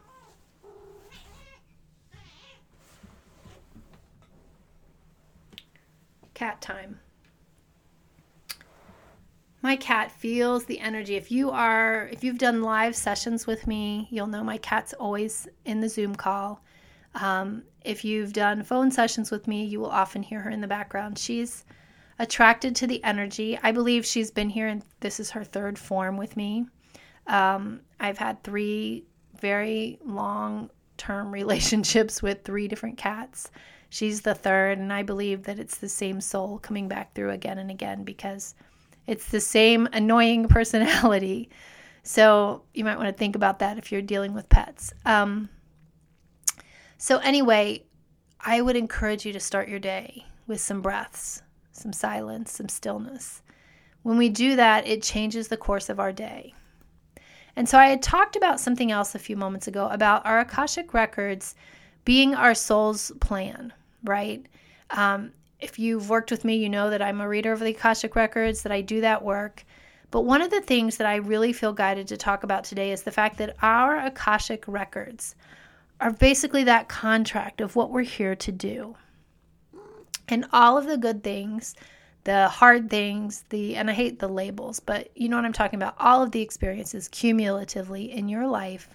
cat 6.34 6.60
time. 6.60 6.98
My 9.62 9.76
cat 9.76 10.10
feels 10.10 10.66
the 10.66 10.80
energy. 10.80 11.14
If 11.14 11.30
you 11.30 11.50
are 11.50 12.10
if 12.12 12.22
you've 12.22 12.38
done 12.38 12.62
live 12.62 12.94
sessions 12.94 13.46
with 13.46 13.66
me, 13.66 14.08
you'll 14.10 14.26
know 14.26 14.44
my 14.44 14.58
cat's 14.58 14.92
always 14.94 15.48
in 15.64 15.80
the 15.80 15.88
Zoom 15.88 16.14
call. 16.14 16.62
Um, 17.14 17.62
if 17.84 18.04
you've 18.04 18.32
done 18.32 18.62
phone 18.62 18.90
sessions 18.90 19.30
with 19.30 19.46
me, 19.48 19.64
you 19.64 19.80
will 19.80 19.90
often 19.90 20.22
hear 20.22 20.40
her 20.40 20.50
in 20.50 20.60
the 20.60 20.66
background. 20.66 21.18
She's 21.18 21.64
attracted 22.18 22.76
to 22.76 22.86
the 22.86 23.02
energy. 23.04 23.58
I 23.62 23.72
believe 23.72 24.06
she's 24.06 24.30
been 24.30 24.48
here 24.48 24.68
and 24.68 24.82
this 25.00 25.20
is 25.20 25.30
her 25.30 25.44
third 25.44 25.78
form 25.78 26.16
with 26.16 26.36
me. 26.36 26.66
Um, 27.26 27.80
I've 28.00 28.18
had 28.18 28.42
three 28.42 29.04
very 29.40 29.98
long 30.04 30.70
term 30.96 31.30
relationships 31.32 32.22
with 32.22 32.44
three 32.44 32.68
different 32.68 32.96
cats. 32.96 33.50
She's 33.90 34.22
the 34.22 34.34
third, 34.34 34.78
and 34.78 34.92
I 34.92 35.04
believe 35.04 35.44
that 35.44 35.60
it's 35.60 35.78
the 35.78 35.88
same 35.88 36.20
soul 36.20 36.58
coming 36.58 36.88
back 36.88 37.14
through 37.14 37.30
again 37.30 37.58
and 37.58 37.70
again 37.70 38.02
because 38.02 38.56
it's 39.06 39.28
the 39.28 39.40
same 39.40 39.88
annoying 39.92 40.48
personality. 40.48 41.48
So 42.02 42.62
you 42.74 42.84
might 42.84 42.96
want 42.96 43.08
to 43.08 43.14
think 43.14 43.36
about 43.36 43.60
that 43.60 43.78
if 43.78 43.92
you're 43.92 44.02
dealing 44.02 44.34
with 44.34 44.48
pets. 44.48 44.92
Um, 45.06 45.48
so, 46.98 47.18
anyway, 47.18 47.84
I 48.40 48.60
would 48.60 48.76
encourage 48.76 49.24
you 49.24 49.32
to 49.32 49.40
start 49.40 49.68
your 49.68 49.78
day 49.78 50.26
with 50.46 50.60
some 50.60 50.82
breaths, 50.82 51.42
some 51.74 51.92
silence, 51.92 52.52
some 52.52 52.68
stillness. 52.68 53.42
When 54.02 54.16
we 54.16 54.28
do 54.28 54.56
that, 54.56 54.86
it 54.86 55.02
changes 55.02 55.48
the 55.48 55.56
course 55.56 55.88
of 55.88 56.00
our 56.00 56.12
day. 56.12 56.54
And 57.56 57.68
so 57.68 57.78
I 57.78 57.86
had 57.86 58.02
talked 58.02 58.34
about 58.34 58.58
something 58.58 58.90
else 58.90 59.14
a 59.14 59.18
few 59.18 59.36
moments 59.36 59.68
ago 59.68 59.88
about 59.90 60.26
our 60.26 60.40
Akashic 60.40 60.92
records 60.92 61.54
being 62.04 62.34
our 62.34 62.54
soul's 62.54 63.12
plan 63.20 63.72
right? 64.04 64.44
Um, 64.90 65.32
if 65.60 65.78
you've 65.78 66.10
worked 66.10 66.30
with 66.30 66.44
me, 66.44 66.56
you 66.56 66.68
know 66.68 66.90
that 66.90 67.02
I'm 67.02 67.20
a 67.20 67.28
reader 67.28 67.52
of 67.52 67.60
the 67.60 67.70
Akashic 67.70 68.14
Records, 68.14 68.62
that 68.62 68.72
I 68.72 68.82
do 68.82 69.00
that 69.00 69.24
work. 69.24 69.64
But 70.10 70.22
one 70.22 70.42
of 70.42 70.50
the 70.50 70.60
things 70.60 70.98
that 70.98 71.06
I 71.06 71.16
really 71.16 71.52
feel 71.52 71.72
guided 71.72 72.06
to 72.08 72.16
talk 72.16 72.44
about 72.44 72.64
today 72.64 72.92
is 72.92 73.02
the 73.02 73.10
fact 73.10 73.38
that 73.38 73.56
our 73.62 73.98
Akashic 73.98 74.64
Records 74.68 75.34
are 76.00 76.12
basically 76.12 76.64
that 76.64 76.88
contract 76.88 77.60
of 77.60 77.74
what 77.74 77.90
we're 77.90 78.02
here 78.02 78.36
to 78.36 78.52
do. 78.52 78.94
And 80.28 80.46
all 80.52 80.78
of 80.78 80.86
the 80.86 80.96
good 80.96 81.22
things 81.22 81.74
the 82.24 82.48
hard 82.48 82.88
things, 82.88 83.44
the 83.50 83.76
and 83.76 83.90
I 83.90 83.92
hate 83.92 84.18
the 84.18 84.28
labels, 84.28 84.80
but 84.80 85.10
you 85.14 85.28
know 85.28 85.36
what 85.36 85.44
I'm 85.44 85.52
talking 85.52 85.76
about. 85.76 85.94
All 85.98 86.22
of 86.22 86.32
the 86.32 86.40
experiences 86.40 87.08
cumulatively 87.08 88.10
in 88.10 88.28
your 88.28 88.46
life 88.46 88.88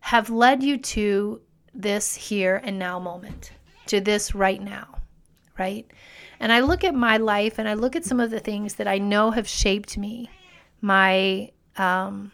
have 0.00 0.30
led 0.30 0.62
you 0.62 0.76
to 0.78 1.40
this 1.74 2.14
here 2.14 2.60
and 2.62 2.78
now 2.78 2.98
moment, 2.98 3.52
to 3.86 4.00
this 4.00 4.34
right 4.34 4.62
now, 4.62 4.98
right? 5.58 5.90
And 6.40 6.52
I 6.52 6.60
look 6.60 6.84
at 6.84 6.94
my 6.94 7.16
life 7.16 7.58
and 7.58 7.68
I 7.68 7.74
look 7.74 7.96
at 7.96 8.04
some 8.04 8.20
of 8.20 8.30
the 8.30 8.40
things 8.40 8.74
that 8.74 8.86
I 8.86 8.98
know 8.98 9.30
have 9.30 9.48
shaped 9.48 9.96
me, 9.96 10.30
my 10.80 11.50
um, 11.76 12.32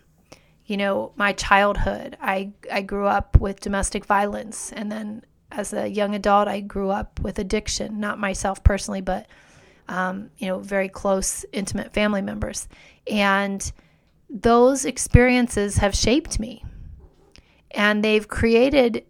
you 0.67 0.77
know, 0.77 1.13
my 1.15 1.33
childhood. 1.33 2.17
I 2.21 2.53
I 2.73 2.83
grew 2.83 3.07
up 3.07 3.41
with 3.41 3.61
domestic 3.61 4.05
violence 4.05 4.73
and 4.73 4.91
then 4.91 5.23
as 5.57 5.73
a 5.73 5.89
young 5.89 6.15
adult 6.15 6.49
I 6.49 6.61
grew 6.61 6.91
up 6.91 7.21
with 7.21 7.39
addiction, 7.39 8.01
not 8.01 8.19
myself 8.19 8.63
personally, 8.65 9.01
but 9.01 9.27
um, 9.89 10.31
you 10.39 10.49
know, 10.49 10.59
very 10.59 10.89
close, 10.89 11.45
intimate 11.53 11.93
family 11.93 12.23
members. 12.23 12.69
And 13.11 13.73
those 14.31 14.85
experiences 14.85 15.77
have 15.77 15.95
shaped 15.95 16.41
me. 16.41 16.65
And 17.71 18.03
they've 18.03 18.27
created 18.27 19.05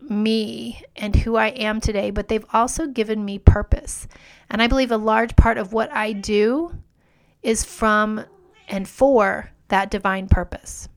me 0.00 0.82
and 0.96 1.14
who 1.14 1.36
I 1.36 1.48
am 1.48 1.80
today, 1.80 2.10
but 2.10 2.28
they've 2.28 2.44
also 2.52 2.86
given 2.86 3.24
me 3.24 3.38
purpose. 3.38 4.08
And 4.50 4.62
I 4.62 4.66
believe 4.66 4.90
a 4.90 4.96
large 4.96 5.36
part 5.36 5.58
of 5.58 5.72
what 5.72 5.92
I 5.92 6.12
do 6.12 6.74
is 7.42 7.64
from 7.64 8.24
and 8.68 8.88
for 8.88 9.50
that 9.68 9.90
divine 9.90 10.28
purpose. 10.28 10.88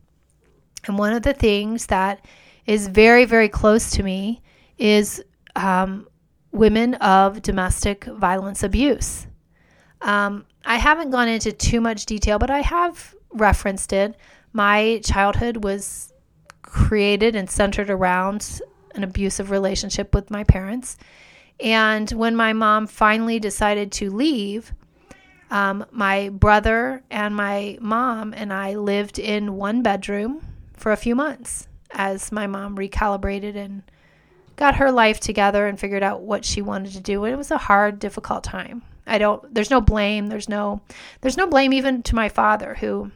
And 0.85 0.97
one 0.97 1.13
of 1.13 1.23
the 1.23 1.33
things 1.33 1.87
that 1.87 2.25
is 2.65 2.87
very, 2.87 3.25
very 3.25 3.49
close 3.49 3.91
to 3.91 4.03
me 4.03 4.41
is 4.83 5.23
um, 5.55 6.05
women 6.51 6.95
of 6.95 7.41
domestic 7.41 8.03
violence 8.03 8.63
abuse. 8.63 9.25
Um, 10.01 10.45
I 10.65 10.75
haven't 10.75 11.11
gone 11.11 11.29
into 11.29 11.53
too 11.53 11.79
much 11.79 12.05
detail, 12.05 12.37
but 12.37 12.49
I 12.49 12.59
have 12.59 13.15
referenced 13.31 13.93
it. 13.93 14.17
My 14.51 14.99
childhood 15.05 15.63
was 15.63 16.11
created 16.63 17.33
and 17.33 17.49
centered 17.49 17.89
around 17.89 18.59
an 18.93 19.05
abusive 19.05 19.51
relationship 19.51 20.13
with 20.13 20.29
my 20.29 20.43
parents. 20.43 20.97
And 21.61 22.11
when 22.11 22.35
my 22.35 22.51
mom 22.51 22.87
finally 22.87 23.39
decided 23.39 23.89
to 23.93 24.11
leave, 24.11 24.73
um, 25.49 25.85
my 25.91 26.27
brother 26.27 27.03
and 27.09 27.33
my 27.33 27.77
mom 27.79 28.33
and 28.33 28.51
I 28.51 28.75
lived 28.75 29.17
in 29.17 29.55
one 29.55 29.81
bedroom 29.81 30.45
for 30.73 30.91
a 30.91 30.97
few 30.97 31.15
months 31.15 31.69
as 31.91 32.33
my 32.33 32.47
mom 32.47 32.75
recalibrated 32.75 33.55
and 33.55 33.83
got 34.55 34.75
her 34.75 34.91
life 34.91 35.19
together 35.19 35.67
and 35.67 35.79
figured 35.79 36.03
out 36.03 36.21
what 36.21 36.45
she 36.45 36.61
wanted 36.61 36.93
to 36.93 37.01
do. 37.01 37.25
It 37.25 37.35
was 37.35 37.51
a 37.51 37.57
hard, 37.57 37.99
difficult 37.99 38.43
time. 38.43 38.83
I 39.05 39.17
don't 39.17 39.53
there's 39.53 39.69
no 39.69 39.81
blame, 39.81 40.27
there's 40.27 40.47
no 40.47 40.81
there's 41.21 41.37
no 41.37 41.47
blame 41.47 41.73
even 41.73 42.03
to 42.03 42.15
my 42.15 42.29
father 42.29 42.75
who 42.75 43.11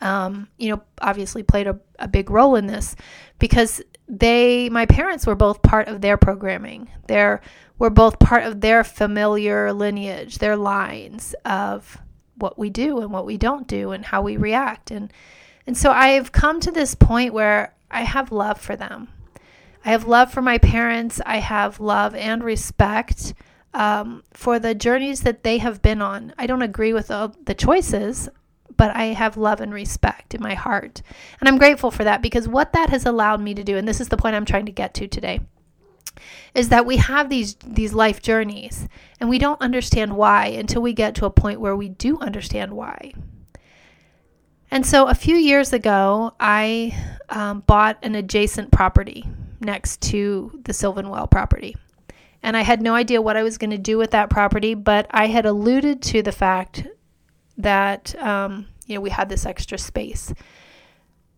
um, 0.00 0.48
you 0.58 0.70
know, 0.70 0.82
obviously 1.00 1.42
played 1.42 1.66
a, 1.66 1.78
a 1.98 2.08
big 2.08 2.30
role 2.30 2.56
in 2.56 2.66
this 2.66 2.94
because 3.38 3.80
they 4.06 4.68
my 4.68 4.86
parents 4.86 5.26
were 5.26 5.34
both 5.34 5.62
part 5.62 5.88
of 5.88 6.00
their 6.00 6.16
programming. 6.16 6.90
They're 7.08 7.40
were 7.78 7.90
both 7.90 8.18
part 8.18 8.44
of 8.44 8.60
their 8.60 8.84
familiar 8.84 9.72
lineage, 9.72 10.38
their 10.38 10.56
lines 10.56 11.34
of 11.44 11.98
what 12.36 12.58
we 12.58 12.70
do 12.70 13.00
and 13.00 13.10
what 13.10 13.26
we 13.26 13.36
don't 13.36 13.66
do 13.66 13.92
and 13.92 14.04
how 14.04 14.22
we 14.22 14.36
react 14.36 14.90
and 14.90 15.12
and 15.66 15.76
so 15.76 15.90
I've 15.90 16.30
come 16.30 16.60
to 16.60 16.70
this 16.70 16.94
point 16.94 17.32
where 17.32 17.74
I 17.90 18.02
have 18.02 18.30
love 18.30 18.60
for 18.60 18.76
them. 18.76 19.08
I 19.84 19.90
have 19.90 20.06
love 20.06 20.32
for 20.32 20.40
my 20.40 20.58
parents. 20.58 21.20
I 21.26 21.38
have 21.38 21.78
love 21.78 22.14
and 22.14 22.42
respect 22.42 23.34
um, 23.74 24.22
for 24.32 24.58
the 24.58 24.74
journeys 24.74 25.20
that 25.22 25.42
they 25.42 25.58
have 25.58 25.82
been 25.82 26.00
on. 26.00 26.32
I 26.38 26.46
don't 26.46 26.62
agree 26.62 26.92
with 26.92 27.10
all 27.10 27.34
the 27.44 27.54
choices, 27.54 28.28
but 28.76 28.94
I 28.96 29.06
have 29.06 29.36
love 29.36 29.60
and 29.60 29.74
respect 29.74 30.34
in 30.34 30.42
my 30.42 30.54
heart. 30.54 31.02
And 31.40 31.48
I'm 31.48 31.58
grateful 31.58 31.90
for 31.90 32.04
that 32.04 32.22
because 32.22 32.48
what 32.48 32.72
that 32.72 32.90
has 32.90 33.04
allowed 33.04 33.40
me 33.40 33.54
to 33.54 33.64
do, 33.64 33.76
and 33.76 33.86
this 33.86 34.00
is 34.00 34.08
the 34.08 34.16
point 34.16 34.36
I'm 34.36 34.46
trying 34.46 34.66
to 34.66 34.72
get 34.72 34.94
to 34.94 35.08
today, 35.08 35.40
is 36.54 36.68
that 36.70 36.86
we 36.86 36.96
have 36.96 37.28
these 37.28 37.56
these 37.66 37.92
life 37.92 38.22
journeys 38.22 38.88
and 39.18 39.28
we 39.28 39.38
don't 39.38 39.60
understand 39.60 40.16
why 40.16 40.46
until 40.46 40.80
we 40.80 40.92
get 40.92 41.16
to 41.16 41.26
a 41.26 41.30
point 41.30 41.60
where 41.60 41.74
we 41.76 41.88
do 41.88 42.18
understand 42.20 42.72
why. 42.72 43.12
And 44.70 44.86
so 44.86 45.08
a 45.08 45.14
few 45.14 45.36
years 45.36 45.72
ago, 45.72 46.34
I 46.40 46.96
um, 47.28 47.60
bought 47.60 47.98
an 48.02 48.14
adjacent 48.14 48.70
property 48.70 49.24
next 49.64 50.00
to 50.02 50.60
the 50.64 50.72
Sylvan 50.72 51.08
Well 51.08 51.26
property. 51.26 51.76
And 52.42 52.56
I 52.56 52.62
had 52.62 52.82
no 52.82 52.94
idea 52.94 53.22
what 53.22 53.36
I 53.36 53.42
was 53.42 53.56
going 53.56 53.70
to 53.70 53.78
do 53.78 53.96
with 53.96 54.10
that 54.10 54.28
property, 54.28 54.74
but 54.74 55.06
I 55.10 55.28
had 55.28 55.46
alluded 55.46 56.02
to 56.02 56.22
the 56.22 56.32
fact 56.32 56.86
that, 57.56 58.14
um, 58.22 58.66
you 58.86 58.94
know, 58.94 59.00
we 59.00 59.10
had 59.10 59.28
this 59.28 59.46
extra 59.46 59.78
space. 59.78 60.32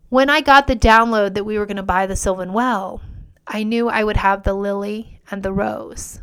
When 0.08 0.28
I 0.30 0.40
got 0.40 0.66
the 0.66 0.76
download 0.76 1.34
that 1.34 1.44
we 1.44 1.58
were 1.58 1.66
going 1.66 1.76
to 1.76 1.82
buy 1.82 2.06
the 2.06 2.16
Sylvan 2.16 2.52
Well, 2.52 3.00
I 3.46 3.62
knew 3.62 3.88
I 3.88 4.02
would 4.02 4.16
have 4.16 4.42
the 4.42 4.54
lily 4.54 5.20
and 5.30 5.42
the 5.42 5.52
rose. 5.52 6.20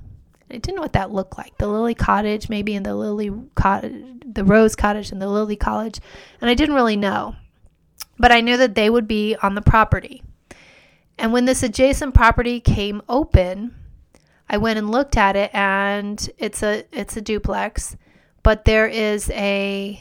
I 0.50 0.55
didn't 0.55 0.75
know 0.75 0.81
what 0.81 0.93
that 0.93 1.12
looked 1.12 1.38
like. 1.38 1.57
The 1.57 1.67
lily 1.67 1.95
cottage, 1.95 2.50
maybe 2.50 2.75
in 2.75 2.83
the 2.83 2.95
lily 2.95 3.31
cottage, 3.55 4.03
the 4.25 4.43
rose 4.43 4.75
cottage 4.75 5.12
and 5.12 5.22
the 5.22 5.29
lily 5.29 5.55
cottage. 5.55 6.00
And 6.41 6.50
I 6.50 6.53
didn't 6.53 6.75
really 6.75 6.98
know. 6.98 7.36
But 8.19 8.31
I 8.31 8.41
knew 8.41 8.57
that 8.57 8.75
they 8.75 8.89
would 8.89 9.07
be 9.07 9.36
on 9.41 9.55
the 9.55 9.62
property. 9.62 10.24
And 11.17 11.32
when 11.32 11.46
this 11.46 11.63
adjacent 11.63 12.13
property 12.13 12.60
came 12.60 13.01
open, 13.08 13.75
I 14.50 14.58
went 14.58 14.77
and 14.77 14.91
looked 14.91 15.17
at 15.17 15.36
it 15.36 15.51
and 15.53 16.29
it's 16.38 16.63
a 16.63 16.84
it's 16.91 17.17
a 17.17 17.22
duplex, 17.22 17.96
but 18.41 18.65
there 18.65 18.88
is 18.88 19.29
a 19.32 20.00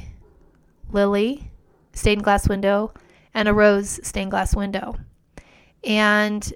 lily 0.91 1.51
stained 1.93 2.25
glass 2.25 2.49
window 2.49 2.93
and 3.35 3.49
a 3.49 3.55
rose 3.55 4.01
stained 4.03 4.31
glass 4.31 4.55
window. 4.55 4.97
And 5.85 6.53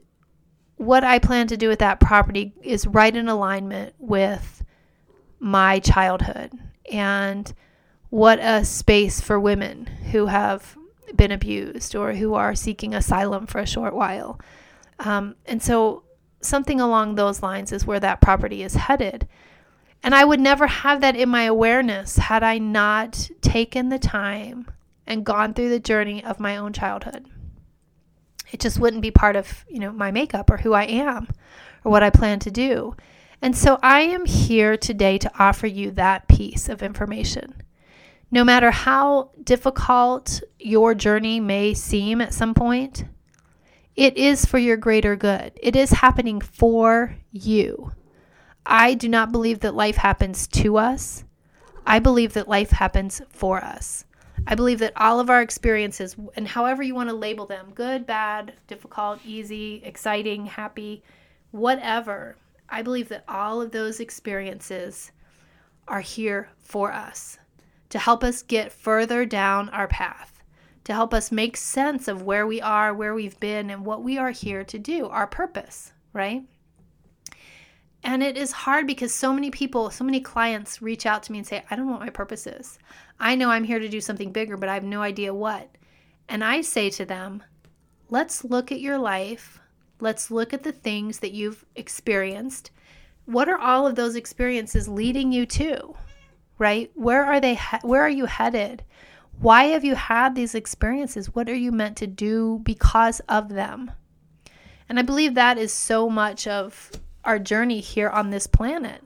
what 0.76 1.04
I 1.04 1.18
plan 1.18 1.46
to 1.48 1.56
do 1.56 1.68
with 1.68 1.78
that 1.78 2.00
property 2.00 2.52
is 2.62 2.86
right 2.86 3.14
in 3.14 3.28
alignment 3.28 3.94
with 3.98 4.64
my 5.38 5.78
childhood 5.78 6.52
and 6.90 7.52
what 8.10 8.38
a 8.38 8.64
space 8.64 9.20
for 9.20 9.40
women 9.40 9.86
who 9.86 10.26
have 10.26 10.76
been 11.14 11.32
abused 11.32 11.94
or 11.94 12.12
who 12.12 12.34
are 12.34 12.54
seeking 12.54 12.94
asylum 12.94 13.46
for 13.46 13.58
a 13.58 13.66
short 13.66 13.94
while. 13.94 14.40
Um, 14.98 15.36
and 15.46 15.62
so, 15.62 16.04
something 16.40 16.80
along 16.80 17.14
those 17.14 17.42
lines 17.42 17.72
is 17.72 17.86
where 17.86 18.00
that 18.00 18.20
property 18.20 18.62
is 18.62 18.74
headed. 18.74 19.26
And 20.02 20.14
I 20.14 20.24
would 20.24 20.40
never 20.40 20.66
have 20.66 21.00
that 21.00 21.16
in 21.16 21.28
my 21.28 21.44
awareness 21.44 22.16
had 22.16 22.42
I 22.42 22.58
not 22.58 23.30
taken 23.40 23.88
the 23.88 23.98
time 23.98 24.70
and 25.06 25.24
gone 25.24 25.54
through 25.54 25.70
the 25.70 25.80
journey 25.80 26.22
of 26.22 26.38
my 26.38 26.56
own 26.56 26.72
childhood. 26.72 27.26
It 28.52 28.60
just 28.60 28.78
wouldn't 28.78 29.02
be 29.02 29.10
part 29.10 29.36
of, 29.36 29.64
you 29.68 29.80
know, 29.80 29.92
my 29.92 30.10
makeup 30.10 30.50
or 30.50 30.58
who 30.58 30.72
I 30.72 30.84
am 30.84 31.28
or 31.84 31.90
what 31.90 32.02
I 32.02 32.10
plan 32.10 32.38
to 32.40 32.50
do. 32.50 32.94
And 33.42 33.56
so 33.56 33.78
I 33.82 34.00
am 34.00 34.24
here 34.24 34.76
today 34.76 35.18
to 35.18 35.32
offer 35.38 35.66
you 35.66 35.90
that 35.92 36.28
piece 36.28 36.68
of 36.68 36.82
information. 36.82 37.62
No 38.30 38.44
matter 38.44 38.70
how 38.70 39.30
difficult 39.42 40.42
your 40.58 40.94
journey 40.94 41.38
may 41.38 41.74
seem 41.74 42.20
at 42.20 42.34
some 42.34 42.54
point, 42.54 43.04
it 43.94 44.16
is 44.16 44.44
for 44.44 44.58
your 44.58 44.76
greater 44.76 45.14
good. 45.16 45.52
It 45.62 45.76
is 45.76 45.90
happening 45.90 46.40
for 46.40 47.16
you. 47.30 47.92
I 48.64 48.94
do 48.94 49.08
not 49.08 49.30
believe 49.30 49.60
that 49.60 49.74
life 49.74 49.96
happens 49.96 50.48
to 50.48 50.76
us. 50.76 51.24
I 51.86 52.00
believe 52.00 52.32
that 52.32 52.48
life 52.48 52.70
happens 52.70 53.22
for 53.30 53.62
us. 53.62 54.04
I 54.46 54.56
believe 54.56 54.80
that 54.80 54.92
all 54.96 55.20
of 55.20 55.30
our 55.30 55.40
experiences, 55.40 56.16
and 56.34 56.48
however 56.48 56.82
you 56.82 56.94
want 56.94 57.08
to 57.10 57.14
label 57.16 57.46
them 57.46 57.72
good, 57.74 58.06
bad, 58.06 58.54
difficult, 58.66 59.20
easy, 59.24 59.82
exciting, 59.84 60.46
happy, 60.46 61.02
whatever 61.52 62.36
I 62.68 62.82
believe 62.82 63.08
that 63.10 63.24
all 63.28 63.62
of 63.62 63.70
those 63.70 64.00
experiences 64.00 65.12
are 65.86 66.00
here 66.00 66.48
for 66.58 66.92
us 66.92 67.38
to 67.90 67.98
help 67.98 68.24
us 68.24 68.42
get 68.42 68.72
further 68.72 69.24
down 69.24 69.68
our 69.70 69.88
path, 69.88 70.42
to 70.84 70.92
help 70.92 71.14
us 71.14 71.32
make 71.32 71.56
sense 71.56 72.08
of 72.08 72.22
where 72.22 72.46
we 72.46 72.60
are, 72.60 72.94
where 72.94 73.14
we've 73.14 73.38
been, 73.40 73.70
and 73.70 73.84
what 73.84 74.02
we 74.02 74.18
are 74.18 74.30
here 74.30 74.64
to 74.64 74.78
do, 74.78 75.06
our 75.08 75.26
purpose, 75.26 75.92
right? 76.12 76.42
And 78.02 78.22
it 78.22 78.36
is 78.36 78.52
hard 78.52 78.86
because 78.86 79.12
so 79.12 79.32
many 79.32 79.50
people, 79.50 79.90
so 79.90 80.04
many 80.04 80.20
clients 80.20 80.80
reach 80.80 81.06
out 81.06 81.24
to 81.24 81.32
me 81.32 81.38
and 81.38 81.46
say, 81.46 81.64
I 81.68 81.74
don't 81.74 81.86
know 81.86 81.92
what 81.92 82.00
my 82.00 82.10
purpose 82.10 82.46
is. 82.46 82.78
I 83.18 83.34
know 83.34 83.50
I'm 83.50 83.64
here 83.64 83.80
to 83.80 83.88
do 83.88 84.00
something 84.00 84.30
bigger, 84.30 84.56
but 84.56 84.68
I 84.68 84.74
have 84.74 84.84
no 84.84 85.02
idea 85.02 85.34
what. 85.34 85.68
And 86.28 86.44
I 86.44 86.60
say 86.60 86.88
to 86.90 87.04
them, 87.04 87.42
let's 88.08 88.44
look 88.44 88.70
at 88.70 88.80
your 88.80 88.98
life. 88.98 89.58
Let's 89.98 90.30
look 90.30 90.52
at 90.52 90.62
the 90.62 90.72
things 90.72 91.18
that 91.18 91.32
you've 91.32 91.64
experienced. 91.74 92.70
What 93.24 93.48
are 93.48 93.58
all 93.58 93.88
of 93.88 93.96
those 93.96 94.14
experiences 94.14 94.86
leading 94.86 95.32
you 95.32 95.46
to? 95.46 95.94
Right? 96.58 96.90
Where 96.94 97.24
are 97.24 97.40
they 97.40 97.58
where 97.82 98.02
are 98.02 98.08
you 98.08 98.26
headed? 98.26 98.82
Why 99.38 99.64
have 99.64 99.84
you 99.84 99.94
had 99.94 100.34
these 100.34 100.54
experiences? 100.54 101.34
What 101.34 101.48
are 101.48 101.54
you 101.54 101.70
meant 101.70 101.96
to 101.98 102.06
do 102.06 102.60
because 102.62 103.20
of 103.28 103.50
them? 103.50 103.90
And 104.88 104.98
I 104.98 105.02
believe 105.02 105.34
that 105.34 105.58
is 105.58 105.72
so 105.72 106.08
much 106.08 106.46
of 106.46 106.90
our 107.24 107.38
journey 107.38 107.80
here 107.80 108.08
on 108.08 108.30
this 108.30 108.46
planet. 108.46 109.02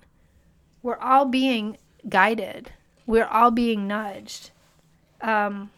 We're 0.82 0.98
all 0.98 1.24
being 1.24 1.78
guided. 2.08 2.70
We're 3.06 3.26
all 3.26 3.50
being 3.50 3.88
nudged. 3.88 4.50
Um, 5.20 5.70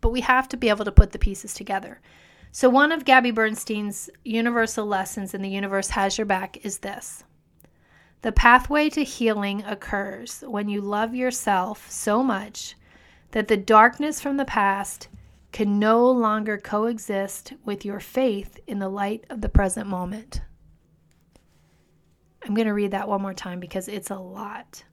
but 0.00 0.10
we 0.10 0.20
have 0.20 0.48
to 0.50 0.56
be 0.56 0.68
able 0.68 0.84
to 0.84 0.92
put 0.92 1.12
the 1.12 1.18
pieces 1.18 1.54
together. 1.54 2.00
So, 2.52 2.68
one 2.68 2.92
of 2.92 3.04
Gabby 3.04 3.30
Bernstein's 3.30 4.10
universal 4.24 4.86
lessons 4.86 5.34
in 5.34 5.42
The 5.42 5.48
Universe 5.48 5.88
Has 5.90 6.18
Your 6.18 6.26
Back 6.26 6.58
is 6.64 6.78
this 6.78 7.24
The 8.24 8.32
pathway 8.32 8.88
to 8.88 9.04
healing 9.04 9.62
occurs 9.66 10.42
when 10.46 10.66
you 10.66 10.80
love 10.80 11.14
yourself 11.14 11.90
so 11.90 12.22
much 12.22 12.74
that 13.32 13.48
the 13.48 13.56
darkness 13.58 14.18
from 14.18 14.38
the 14.38 14.46
past 14.46 15.08
can 15.52 15.78
no 15.78 16.10
longer 16.10 16.56
coexist 16.56 17.52
with 17.66 17.84
your 17.84 18.00
faith 18.00 18.58
in 18.66 18.78
the 18.78 18.88
light 18.88 19.26
of 19.28 19.42
the 19.42 19.50
present 19.50 19.88
moment. 19.88 20.40
I'm 22.42 22.54
going 22.54 22.66
to 22.66 22.72
read 22.72 22.92
that 22.92 23.08
one 23.08 23.20
more 23.20 23.34
time 23.34 23.60
because 23.60 23.88
it's 23.88 24.10
a 24.10 24.16
lot. 24.16 24.84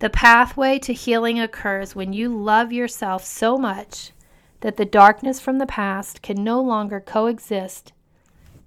The 0.00 0.10
pathway 0.10 0.80
to 0.80 0.92
healing 0.92 1.38
occurs 1.38 1.94
when 1.94 2.12
you 2.12 2.36
love 2.36 2.72
yourself 2.72 3.24
so 3.24 3.56
much 3.56 4.10
that 4.58 4.76
the 4.76 4.84
darkness 4.84 5.38
from 5.38 5.58
the 5.58 5.66
past 5.66 6.20
can 6.20 6.42
no 6.42 6.60
longer 6.60 6.98
coexist 6.98 7.92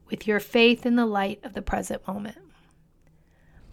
with 0.09 0.25
your 0.25 0.39
faith 0.39 0.85
in 0.85 0.95
the 0.95 1.05
light 1.05 1.41
of 1.43 1.51
the 1.51 1.61
present 1.61 2.07
moment. 2.07 2.37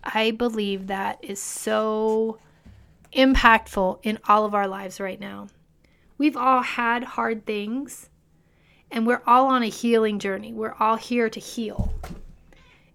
I 0.05 0.31
believe 0.31 0.87
that 0.87 1.19
is 1.23 1.41
so 1.41 2.39
impactful 3.13 4.01
in 4.03 4.19
all 4.29 4.45
of 4.45 4.55
our 4.55 4.67
lives 4.67 5.01
right 5.01 5.21
now. 5.21 5.49
We've 6.19 6.37
all 6.37 6.63
had 6.63 7.05
hard 7.05 7.47
things, 7.47 8.11
and 8.91 9.07
we're 9.07 9.23
all 9.27 9.47
on 9.47 9.63
a 9.63 9.69
healing 9.69 10.19
journey. 10.19 10.53
We're 10.53 10.77
all 10.79 10.97
here 10.97 11.29
to 11.29 11.41
heal. 11.41 11.93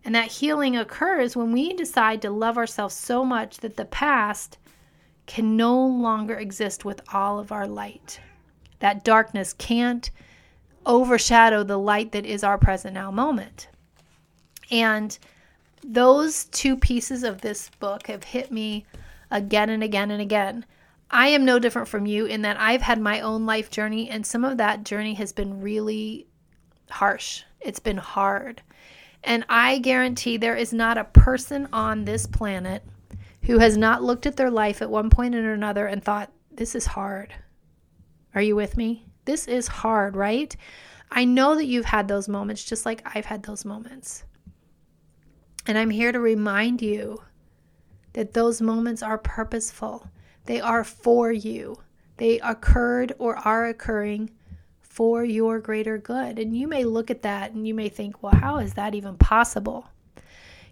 And 0.04 0.16
that 0.16 0.32
healing 0.32 0.78
occurs 0.78 1.36
when 1.36 1.52
we 1.52 1.74
decide 1.74 2.22
to 2.22 2.30
love 2.30 2.58
ourselves 2.58 2.96
so 2.96 3.26
much 3.26 3.58
that 3.58 3.76
the 3.76 3.86
past 3.86 4.58
can 5.26 5.58
no 5.58 5.86
longer 5.86 6.36
exist 6.36 6.86
with 6.86 7.02
all 7.14 7.40
of 7.40 7.52
our 7.52 7.68
light. 7.68 8.22
That 8.80 9.04
darkness 9.04 9.54
can't 9.54 10.10
overshadow 10.86 11.64
the 11.64 11.78
light 11.78 12.14
that 12.14 12.26
is 12.26 12.44
our 12.44 12.58
present 12.58 12.94
now 12.94 13.12
moment. 13.12 13.68
And 14.72 15.18
those 15.88 16.46
two 16.46 16.76
pieces 16.76 17.24
of 17.24 17.40
this 17.42 17.72
book 17.80 18.08
have 18.08 18.26
hit 18.26 18.52
me 18.52 18.86
again 19.32 19.70
and 19.70 19.82
again 19.82 20.12
and 20.12 20.22
again. 20.22 20.66
I 21.10 21.30
am 21.30 21.46
no 21.46 21.60
different 21.60 21.88
from 21.88 22.06
you 22.06 22.26
in 22.26 22.42
that 22.42 22.60
I've 22.60 22.82
had 22.82 23.00
my 23.00 23.22
own 23.22 23.46
life 23.46 23.72
journey, 23.72 24.10
and 24.10 24.26
some 24.26 24.44
of 24.44 24.58
that 24.58 24.84
journey 24.84 25.14
has 25.14 25.32
been 25.32 25.62
really 25.62 26.28
harsh. 26.90 27.44
It's 27.62 27.80
been 27.80 27.98
hard. 27.98 28.62
And 29.24 29.46
I 29.48 29.80
guarantee 29.80 30.36
there 30.36 30.56
is 30.56 30.74
not 30.74 30.98
a 30.98 31.06
person 31.06 31.70
on 31.72 32.04
this 32.04 32.28
planet 32.28 32.84
who 33.44 33.60
has 33.60 33.78
not 33.78 34.04
looked 34.04 34.26
at 34.26 34.36
their 34.36 34.52
life 34.52 34.82
at 34.82 34.90
one 34.90 35.10
point 35.10 35.36
or 35.36 35.54
another 35.54 35.88
and 35.88 36.04
thought, 36.04 36.32
this 36.52 36.76
is 36.76 36.86
hard. 36.86 37.34
Are 38.36 38.42
you 38.42 38.58
with 38.58 38.76
me? 38.76 39.06
This 39.24 39.48
is 39.48 39.68
hard, 39.68 40.18
right? 40.18 40.54
I 41.10 41.24
know 41.24 41.56
that 41.56 41.66
you've 41.66 41.86
had 41.86 42.10
those 42.10 42.28
moments 42.28 42.66
just 42.66 42.86
like 42.86 43.02
I've 43.16 43.26
had 43.26 43.44
those 43.44 43.64
moments. 43.64 44.26
And 45.68 45.78
I'm 45.78 45.90
here 45.90 46.14
to 46.14 46.20
remind 46.20 46.82
you 46.82 47.22
that 48.14 48.34
those 48.34 48.62
moments 48.62 49.04
are 49.04 49.18
purposeful, 49.18 50.10
they 50.46 50.62
are 50.62 50.86
for 50.86 51.32
you. 51.32 51.78
They 52.16 52.40
occurred 52.40 53.14
or 53.20 53.36
are 53.36 53.68
occurring 53.68 54.32
for 54.80 55.24
your 55.24 55.60
greater 55.60 56.00
good. 56.00 56.40
And 56.40 56.58
you 56.58 56.68
may 56.68 56.84
look 56.84 57.12
at 57.12 57.22
that 57.22 57.52
and 57.52 57.68
you 57.68 57.76
may 57.76 57.90
think, 57.90 58.24
well, 58.24 58.34
how 58.34 58.58
is 58.58 58.74
that 58.74 58.96
even 58.96 59.18
possible? 59.18 59.88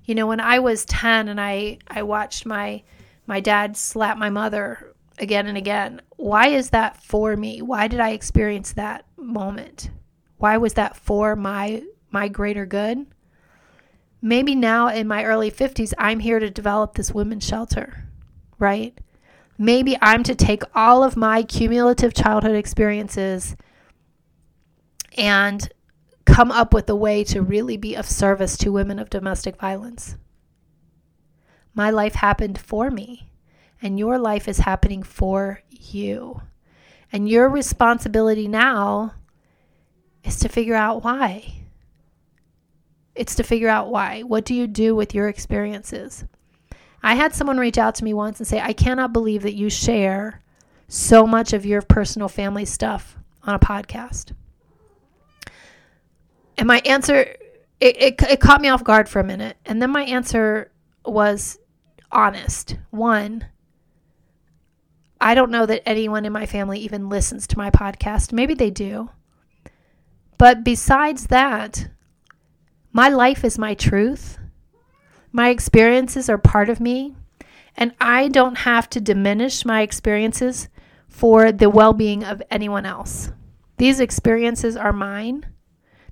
You 0.05 0.15
know, 0.15 0.25
when 0.27 0.39
I 0.39 0.59
was 0.59 0.85
10 0.85 1.27
and 1.27 1.39
I, 1.39 1.79
I 1.87 2.03
watched 2.03 2.45
my 2.45 2.83
my 3.27 3.39
dad 3.39 3.75
slap 3.75 4.17
my 4.17 4.29
mother 4.29 4.93
again 5.17 5.47
and 5.47 5.57
again. 5.57 6.01
Why 6.15 6.47
is 6.47 6.69
that 6.71 7.03
for 7.03 7.35
me? 7.35 7.61
Why 7.61 7.87
did 7.87 7.99
I 7.99 8.11
experience 8.11 8.73
that 8.73 9.05
moment? 9.17 9.89
Why 10.37 10.57
was 10.57 10.74
that 10.75 10.96
for 10.96 11.35
my 11.35 11.83
my 12.11 12.27
greater 12.27 12.65
good? 12.65 13.05
Maybe 14.25 14.55
now 14.55 14.88
in 14.88 15.07
my 15.07 15.24
early 15.24 15.51
50s 15.51 15.94
I'm 16.00 16.20
here 16.20 16.40
to 16.40 16.50
develop 16.50 16.96
this 16.96 17.14
women's 17.14 17.46
shelter, 17.46 18.09
right? 18.57 19.00
Maybe 19.55 19.96
I'm 20.01 20.24
to 20.24 20.33
take 20.33 20.64
all 20.74 21.03
of 21.03 21.16
my 21.16 21.44
cumulative 21.44 22.16
childhood 22.16 22.55
experiences 22.55 23.55
and 25.16 25.70
come 26.25 26.51
up 26.51 26.74
with 26.74 26.90
a 26.90 26.96
way 26.96 27.24
to 27.25 27.44
really 27.44 27.77
be 27.77 27.94
of 27.94 28.07
service 28.07 28.57
to 28.57 28.72
women 28.72 28.98
of 28.98 29.11
domestic 29.11 29.57
violence. 29.57 30.18
My 31.75 31.92
life 31.92 32.16
happened 32.16 32.57
for 32.57 32.90
me 32.90 33.29
and 33.79 34.00
your 34.00 34.18
life 34.18 34.48
is 34.48 34.57
happening 34.57 35.03
for 35.03 35.61
you. 35.70 36.42
And 37.11 37.29
your 37.29 37.48
responsibility 37.48 38.48
now 38.48 39.14
is 40.24 40.40
to 40.40 40.50
figure 40.50 40.74
out 40.74 41.03
why. 41.03 41.64
It's 43.15 43.35
to 43.35 43.43
figure 43.43 43.69
out 43.69 43.89
why. 43.89 44.21
What 44.21 44.45
do 44.45 44.53
you 44.53 44.67
do 44.67 44.95
with 44.95 45.15
your 45.15 45.27
experiences? 45.27 46.25
I 47.01 47.15
had 47.15 47.33
someone 47.33 47.57
reach 47.57 47.77
out 47.77 47.95
to 47.95 48.03
me 48.03 48.13
once 48.13 48.39
and 48.39 48.47
say, 48.47 48.59
I 48.59 48.73
cannot 48.73 49.13
believe 49.13 49.43
that 49.43 49.55
you 49.55 49.69
share 49.69 50.41
so 50.87 51.25
much 51.25 51.53
of 51.53 51.65
your 51.65 51.81
personal 51.81 52.27
family 52.27 52.65
stuff 52.65 53.17
on 53.43 53.55
a 53.55 53.59
podcast. 53.59 54.33
And 56.57 56.67
my 56.67 56.79
answer, 56.85 57.35
it, 57.79 58.01
it, 58.01 58.21
it 58.23 58.39
caught 58.39 58.61
me 58.61 58.69
off 58.69 58.83
guard 58.83 59.07
for 59.07 59.19
a 59.19 59.23
minute. 59.23 59.57
And 59.65 59.81
then 59.81 59.91
my 59.91 60.03
answer 60.03 60.71
was 61.05 61.59
honest. 62.11 62.77
One, 62.89 63.45
I 65.19 65.35
don't 65.35 65.51
know 65.51 65.65
that 65.65 65.87
anyone 65.87 66.25
in 66.25 66.33
my 66.33 66.45
family 66.45 66.79
even 66.79 67.09
listens 67.09 67.47
to 67.47 67.57
my 67.57 67.69
podcast. 67.69 68.33
Maybe 68.33 68.53
they 68.53 68.71
do. 68.71 69.09
But 70.37 70.63
besides 70.63 71.27
that, 71.27 71.89
my 72.96 73.10
life 73.10 73.44
is 73.44 73.60
my 73.60 73.74
truth. 73.74 74.40
My 75.34 75.50
experiences 75.50 76.29
are 76.29 76.38
part 76.38 76.70
of 76.70 76.79
me. 76.79 77.14
And 77.75 77.94
I 78.00 78.29
don't 78.29 78.60
have 78.60 78.90
to 78.92 79.01
diminish 79.01 79.66
my 79.66 79.81
experiences 79.81 80.70
for 81.10 81.51
the 81.51 81.70
well 81.70 81.92
being 81.92 82.24
of 82.24 82.42
anyone 82.50 82.86
else. 82.86 83.31
These 83.75 84.00
experiences 84.00 84.77
are 84.77 84.94
mine. 84.94 85.46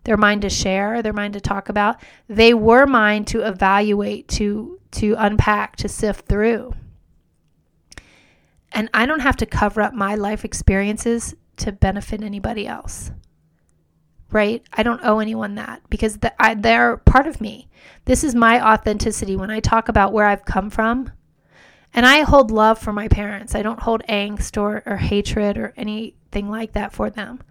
They're 0.03 0.17
mine 0.17 0.41
to 0.41 0.49
share, 0.49 1.01
they're 1.01 1.13
mine 1.13 1.31
to 1.31 1.39
talk 1.39 1.69
about. 1.69 2.01
They 2.27 2.53
were 2.53 2.85
mine 2.85 3.23
to 3.25 3.47
evaluate, 3.47 4.27
to, 4.39 4.77
to 4.91 5.15
unpack, 5.17 5.77
to 5.77 5.87
sift 5.87 6.27
through. 6.27 6.73
And 8.73 8.89
I 8.93 9.05
don't 9.05 9.21
have 9.21 9.37
to 9.37 9.45
cover 9.45 9.81
up 9.81 9.93
my 9.93 10.15
life 10.15 10.43
experiences 10.43 11.33
to 11.57 11.71
benefit 11.71 12.21
anybody 12.21 12.67
else. 12.67 13.13
Right? 14.33 14.63
I 14.73 14.83
don't 14.83 15.05
owe 15.05 15.19
anyone 15.19 15.55
that 15.55 15.81
because 15.89 16.17
the, 16.17 16.33
I, 16.41 16.55
they're 16.55 16.97
part 16.97 17.27
of 17.27 17.39
me. 17.39 17.69
This 18.05 18.23
is 18.23 18.35
my 18.35 18.73
authenticity 18.73 19.35
when 19.35 19.51
I 19.51 19.59
talk 19.59 19.87
about 19.87 20.11
where 20.11 20.25
I've 20.25 20.43
come 20.43 20.69
from. 20.69 21.11
And 21.93 22.05
I 22.05 22.21
hold 22.21 22.49
love 22.49 22.79
for 22.79 22.91
my 22.91 23.07
parents. 23.07 23.53
I 23.53 23.61
don't 23.61 23.81
hold 23.81 24.01
angst 24.09 24.59
or, 24.59 24.81
or 24.85 24.97
hatred 24.97 25.57
or 25.57 25.73
anything 25.77 26.49
like 26.49 26.73
that 26.73 26.91
for 26.91 27.11
them. 27.11 27.41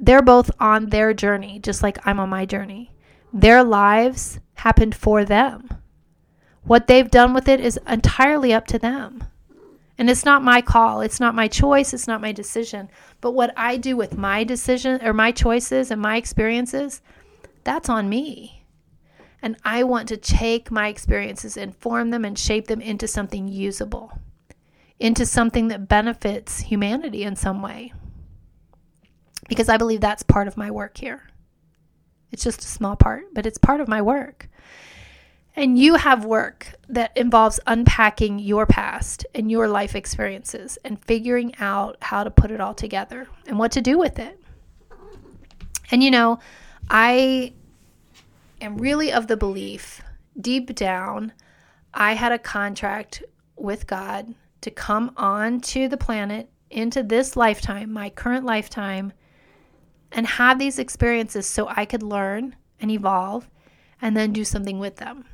They're 0.00 0.22
both 0.22 0.50
on 0.58 0.86
their 0.86 1.14
journey, 1.14 1.60
just 1.60 1.82
like 1.82 2.04
I'm 2.04 2.18
on 2.18 2.28
my 2.28 2.44
journey. 2.44 2.92
Their 3.32 3.62
lives 3.62 4.40
happened 4.54 4.96
for 4.96 5.24
them. 5.24 5.68
What 6.64 6.88
they've 6.88 7.10
done 7.10 7.32
with 7.32 7.48
it 7.48 7.60
is 7.60 7.78
entirely 7.88 8.52
up 8.52 8.66
to 8.68 8.78
them. 8.78 9.24
And 9.98 10.08
it's 10.08 10.24
not 10.24 10.44
my 10.44 10.62
call, 10.62 11.00
it's 11.00 11.18
not 11.18 11.34
my 11.34 11.48
choice, 11.48 11.92
it's 11.92 12.06
not 12.06 12.20
my 12.20 12.30
decision. 12.30 12.88
But 13.20 13.32
what 13.32 13.52
I 13.56 13.76
do 13.76 13.96
with 13.96 14.16
my 14.16 14.44
decision 14.44 15.04
or 15.04 15.12
my 15.12 15.32
choices 15.32 15.90
and 15.90 16.00
my 16.00 16.16
experiences, 16.16 17.02
that's 17.64 17.88
on 17.88 18.08
me. 18.08 18.64
And 19.42 19.56
I 19.64 19.82
want 19.82 20.08
to 20.08 20.16
take 20.16 20.70
my 20.70 20.86
experiences 20.88 21.56
and 21.56 21.76
form 21.76 22.10
them 22.10 22.24
and 22.24 22.38
shape 22.38 22.68
them 22.68 22.80
into 22.80 23.08
something 23.08 23.48
usable, 23.48 24.12
into 25.00 25.26
something 25.26 25.68
that 25.68 25.88
benefits 25.88 26.60
humanity 26.60 27.24
in 27.24 27.34
some 27.34 27.60
way. 27.60 27.92
Because 29.48 29.68
I 29.68 29.78
believe 29.78 30.00
that's 30.00 30.22
part 30.22 30.46
of 30.46 30.56
my 30.56 30.70
work 30.70 30.96
here. 30.98 31.28
It's 32.30 32.44
just 32.44 32.62
a 32.62 32.68
small 32.68 32.94
part, 32.94 33.24
but 33.32 33.46
it's 33.46 33.58
part 33.58 33.80
of 33.80 33.88
my 33.88 34.02
work. 34.02 34.48
And 35.58 35.76
you 35.76 35.96
have 35.96 36.24
work 36.24 36.72
that 36.88 37.16
involves 37.16 37.58
unpacking 37.66 38.38
your 38.38 38.64
past 38.64 39.26
and 39.34 39.50
your 39.50 39.66
life 39.66 39.96
experiences 39.96 40.78
and 40.84 41.04
figuring 41.04 41.52
out 41.58 41.96
how 42.00 42.22
to 42.22 42.30
put 42.30 42.52
it 42.52 42.60
all 42.60 42.74
together 42.74 43.26
and 43.44 43.58
what 43.58 43.72
to 43.72 43.80
do 43.80 43.98
with 43.98 44.20
it. 44.20 44.40
And 45.90 46.00
you 46.00 46.12
know, 46.12 46.38
I 46.88 47.54
am 48.60 48.78
really 48.78 49.12
of 49.12 49.26
the 49.26 49.36
belief 49.36 50.00
deep 50.40 50.76
down, 50.76 51.32
I 51.92 52.12
had 52.12 52.30
a 52.30 52.38
contract 52.38 53.24
with 53.56 53.88
God 53.88 54.32
to 54.60 54.70
come 54.70 55.12
on 55.16 55.60
to 55.62 55.88
the 55.88 55.96
planet 55.96 56.48
into 56.70 57.02
this 57.02 57.34
lifetime, 57.34 57.92
my 57.92 58.10
current 58.10 58.44
lifetime, 58.44 59.12
and 60.12 60.24
have 60.24 60.60
these 60.60 60.78
experiences 60.78 61.48
so 61.48 61.66
I 61.66 61.84
could 61.84 62.04
learn 62.04 62.54
and 62.78 62.92
evolve 62.92 63.50
and 64.00 64.16
then 64.16 64.32
do 64.32 64.44
something 64.44 64.78
with 64.78 64.94
them. 64.98 65.24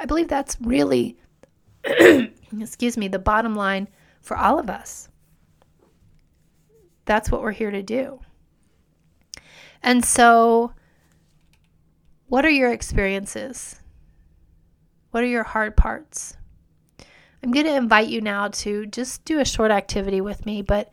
I 0.00 0.06
believe 0.06 0.28
that's 0.28 0.56
really, 0.62 1.18
excuse 1.84 2.96
me, 2.96 3.06
the 3.06 3.18
bottom 3.18 3.54
line 3.54 3.86
for 4.22 4.34
all 4.34 4.58
of 4.58 4.70
us. 4.70 5.10
That's 7.04 7.30
what 7.30 7.42
we're 7.42 7.52
here 7.52 7.70
to 7.70 7.82
do. 7.82 8.20
And 9.82 10.02
so, 10.02 10.72
what 12.28 12.46
are 12.46 12.50
your 12.50 12.72
experiences? 12.72 13.80
What 15.10 15.22
are 15.22 15.28
your 15.28 15.42
hard 15.42 15.76
parts? 15.76 16.36
I'm 17.42 17.50
going 17.50 17.66
to 17.66 17.76
invite 17.76 18.08
you 18.08 18.20
now 18.20 18.48
to 18.48 18.86
just 18.86 19.24
do 19.24 19.38
a 19.38 19.44
short 19.44 19.70
activity 19.70 20.20
with 20.20 20.46
me, 20.46 20.62
but 20.62 20.90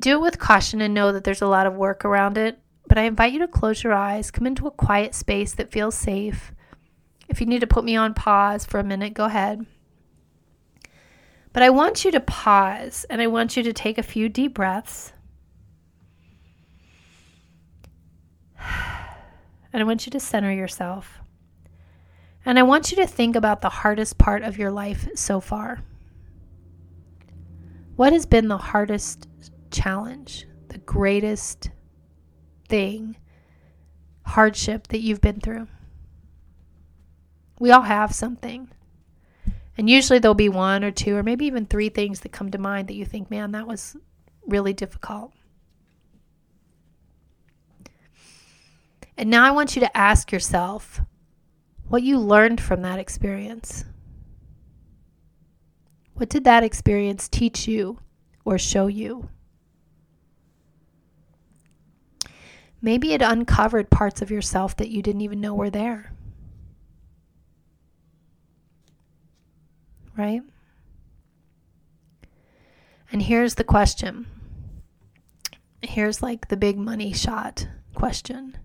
do 0.00 0.12
it 0.12 0.20
with 0.20 0.38
caution 0.38 0.80
and 0.80 0.94
know 0.94 1.12
that 1.12 1.24
there's 1.24 1.42
a 1.42 1.48
lot 1.48 1.66
of 1.66 1.74
work 1.74 2.04
around 2.04 2.38
it. 2.38 2.60
But 2.88 2.98
I 2.98 3.02
invite 3.02 3.32
you 3.32 3.40
to 3.40 3.48
close 3.48 3.82
your 3.82 3.92
eyes, 3.92 4.30
come 4.30 4.46
into 4.46 4.66
a 4.66 4.70
quiet 4.70 5.14
space 5.14 5.54
that 5.54 5.72
feels 5.72 5.96
safe. 5.96 6.52
If 7.28 7.40
you 7.40 7.46
need 7.46 7.60
to 7.60 7.66
put 7.66 7.84
me 7.84 7.96
on 7.96 8.14
pause 8.14 8.64
for 8.64 8.78
a 8.78 8.84
minute, 8.84 9.14
go 9.14 9.24
ahead. 9.24 9.66
But 11.52 11.62
I 11.62 11.70
want 11.70 12.04
you 12.04 12.10
to 12.10 12.20
pause 12.20 13.06
and 13.08 13.22
I 13.22 13.26
want 13.28 13.56
you 13.56 13.62
to 13.62 13.72
take 13.72 13.98
a 13.98 14.02
few 14.02 14.28
deep 14.28 14.54
breaths. 14.54 15.12
And 19.72 19.82
I 19.82 19.84
want 19.84 20.06
you 20.06 20.10
to 20.12 20.20
center 20.20 20.50
yourself. 20.50 21.20
And 22.46 22.58
I 22.58 22.62
want 22.62 22.90
you 22.90 22.96
to 22.96 23.06
think 23.06 23.36
about 23.36 23.60
the 23.60 23.68
hardest 23.68 24.16
part 24.16 24.42
of 24.42 24.56
your 24.56 24.70
life 24.70 25.06
so 25.14 25.38
far. 25.38 25.82
What 27.96 28.14
has 28.14 28.24
been 28.24 28.48
the 28.48 28.56
hardest 28.56 29.28
challenge, 29.70 30.46
the 30.68 30.78
greatest 30.78 31.70
thing, 32.68 33.16
hardship 34.24 34.86
that 34.88 35.00
you've 35.00 35.20
been 35.20 35.40
through? 35.40 35.68
We 37.58 37.70
all 37.70 37.82
have 37.82 38.14
something. 38.14 38.68
And 39.78 39.90
usually 39.90 40.18
there'll 40.18 40.34
be 40.34 40.48
one 40.48 40.84
or 40.84 40.90
two 40.90 41.16
or 41.16 41.22
maybe 41.22 41.46
even 41.46 41.66
three 41.66 41.88
things 41.88 42.20
that 42.20 42.32
come 42.32 42.50
to 42.50 42.58
mind 42.58 42.88
that 42.88 42.94
you 42.94 43.04
think, 43.04 43.30
man, 43.30 43.52
that 43.52 43.66
was 43.66 43.96
really 44.46 44.72
difficult. 44.72 45.32
And 49.18 49.30
now 49.30 49.44
I 49.44 49.50
want 49.50 49.76
you 49.76 49.80
to 49.80 49.96
ask 49.96 50.30
yourself 50.30 51.00
what 51.88 52.02
you 52.02 52.18
learned 52.18 52.60
from 52.60 52.82
that 52.82 52.98
experience. 52.98 53.84
What 56.14 56.28
did 56.28 56.44
that 56.44 56.64
experience 56.64 57.28
teach 57.28 57.68
you 57.68 57.98
or 58.44 58.58
show 58.58 58.86
you? 58.86 59.28
Maybe 62.80 63.12
it 63.12 63.22
uncovered 63.22 63.90
parts 63.90 64.22
of 64.22 64.30
yourself 64.30 64.76
that 64.76 64.88
you 64.88 65.02
didn't 65.02 65.22
even 65.22 65.40
know 65.40 65.54
were 65.54 65.70
there. 65.70 66.12
Right? 70.16 70.42
And 73.12 73.22
here's 73.22 73.54
the 73.54 73.64
question. 73.64 74.26
Here's 75.82 76.22
like 76.22 76.48
the 76.48 76.56
big 76.56 76.78
money 76.78 77.12
shot 77.12 77.68
question. 77.94 78.58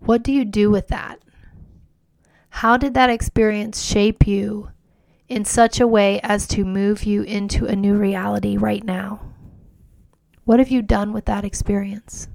What 0.00 0.22
do 0.22 0.32
you 0.32 0.44
do 0.44 0.70
with 0.70 0.88
that? 0.88 1.20
How 2.50 2.76
did 2.76 2.94
that 2.94 3.10
experience 3.10 3.82
shape 3.82 4.26
you 4.26 4.70
in 5.28 5.44
such 5.44 5.80
a 5.80 5.86
way 5.86 6.20
as 6.22 6.46
to 6.48 6.64
move 6.64 7.04
you 7.04 7.22
into 7.22 7.66
a 7.66 7.74
new 7.74 7.94
reality 7.94 8.56
right 8.56 8.84
now? 8.84 9.20
What 10.44 10.58
have 10.58 10.68
you 10.68 10.82
done 10.82 11.12
with 11.12 11.24
that 11.24 11.44
experience? 11.44 12.28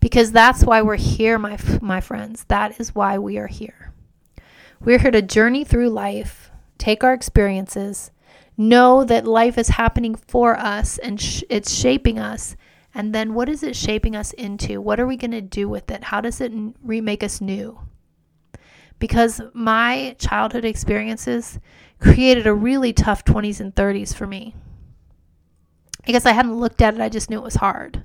Because 0.00 0.32
that's 0.32 0.64
why 0.64 0.82
we're 0.82 0.96
here, 0.96 1.38
my, 1.38 1.58
my 1.80 2.00
friends. 2.00 2.44
That 2.48 2.80
is 2.80 2.94
why 2.94 3.18
we 3.18 3.38
are 3.38 3.46
here. 3.46 3.93
We're 4.84 4.98
here 4.98 5.12
to 5.12 5.22
journey 5.22 5.64
through 5.64 5.88
life, 5.88 6.50
take 6.76 7.02
our 7.02 7.14
experiences, 7.14 8.10
know 8.58 9.02
that 9.04 9.26
life 9.26 9.56
is 9.56 9.68
happening 9.68 10.14
for 10.14 10.58
us 10.58 10.98
and 10.98 11.18
sh- 11.18 11.42
it's 11.48 11.72
shaping 11.72 12.18
us, 12.18 12.54
and 12.94 13.14
then 13.14 13.32
what 13.32 13.48
is 13.48 13.62
it 13.62 13.76
shaping 13.76 14.14
us 14.14 14.34
into? 14.34 14.82
What 14.82 15.00
are 15.00 15.06
we 15.06 15.16
going 15.16 15.30
to 15.30 15.40
do 15.40 15.70
with 15.70 15.90
it? 15.90 16.04
How 16.04 16.20
does 16.20 16.38
it 16.42 16.52
remake 16.82 17.22
us 17.22 17.40
new? 17.40 17.80
Because 18.98 19.40
my 19.54 20.16
childhood 20.18 20.66
experiences 20.66 21.58
created 21.98 22.46
a 22.46 22.52
really 22.52 22.92
tough 22.92 23.24
20s 23.24 23.60
and 23.60 23.74
30s 23.74 24.14
for 24.14 24.26
me. 24.26 24.54
Because 26.04 26.26
I 26.26 26.32
hadn't 26.32 26.60
looked 26.60 26.82
at 26.82 26.94
it, 26.94 27.00
I 27.00 27.08
just 27.08 27.30
knew 27.30 27.38
it 27.38 27.42
was 27.42 27.54
hard. 27.54 28.04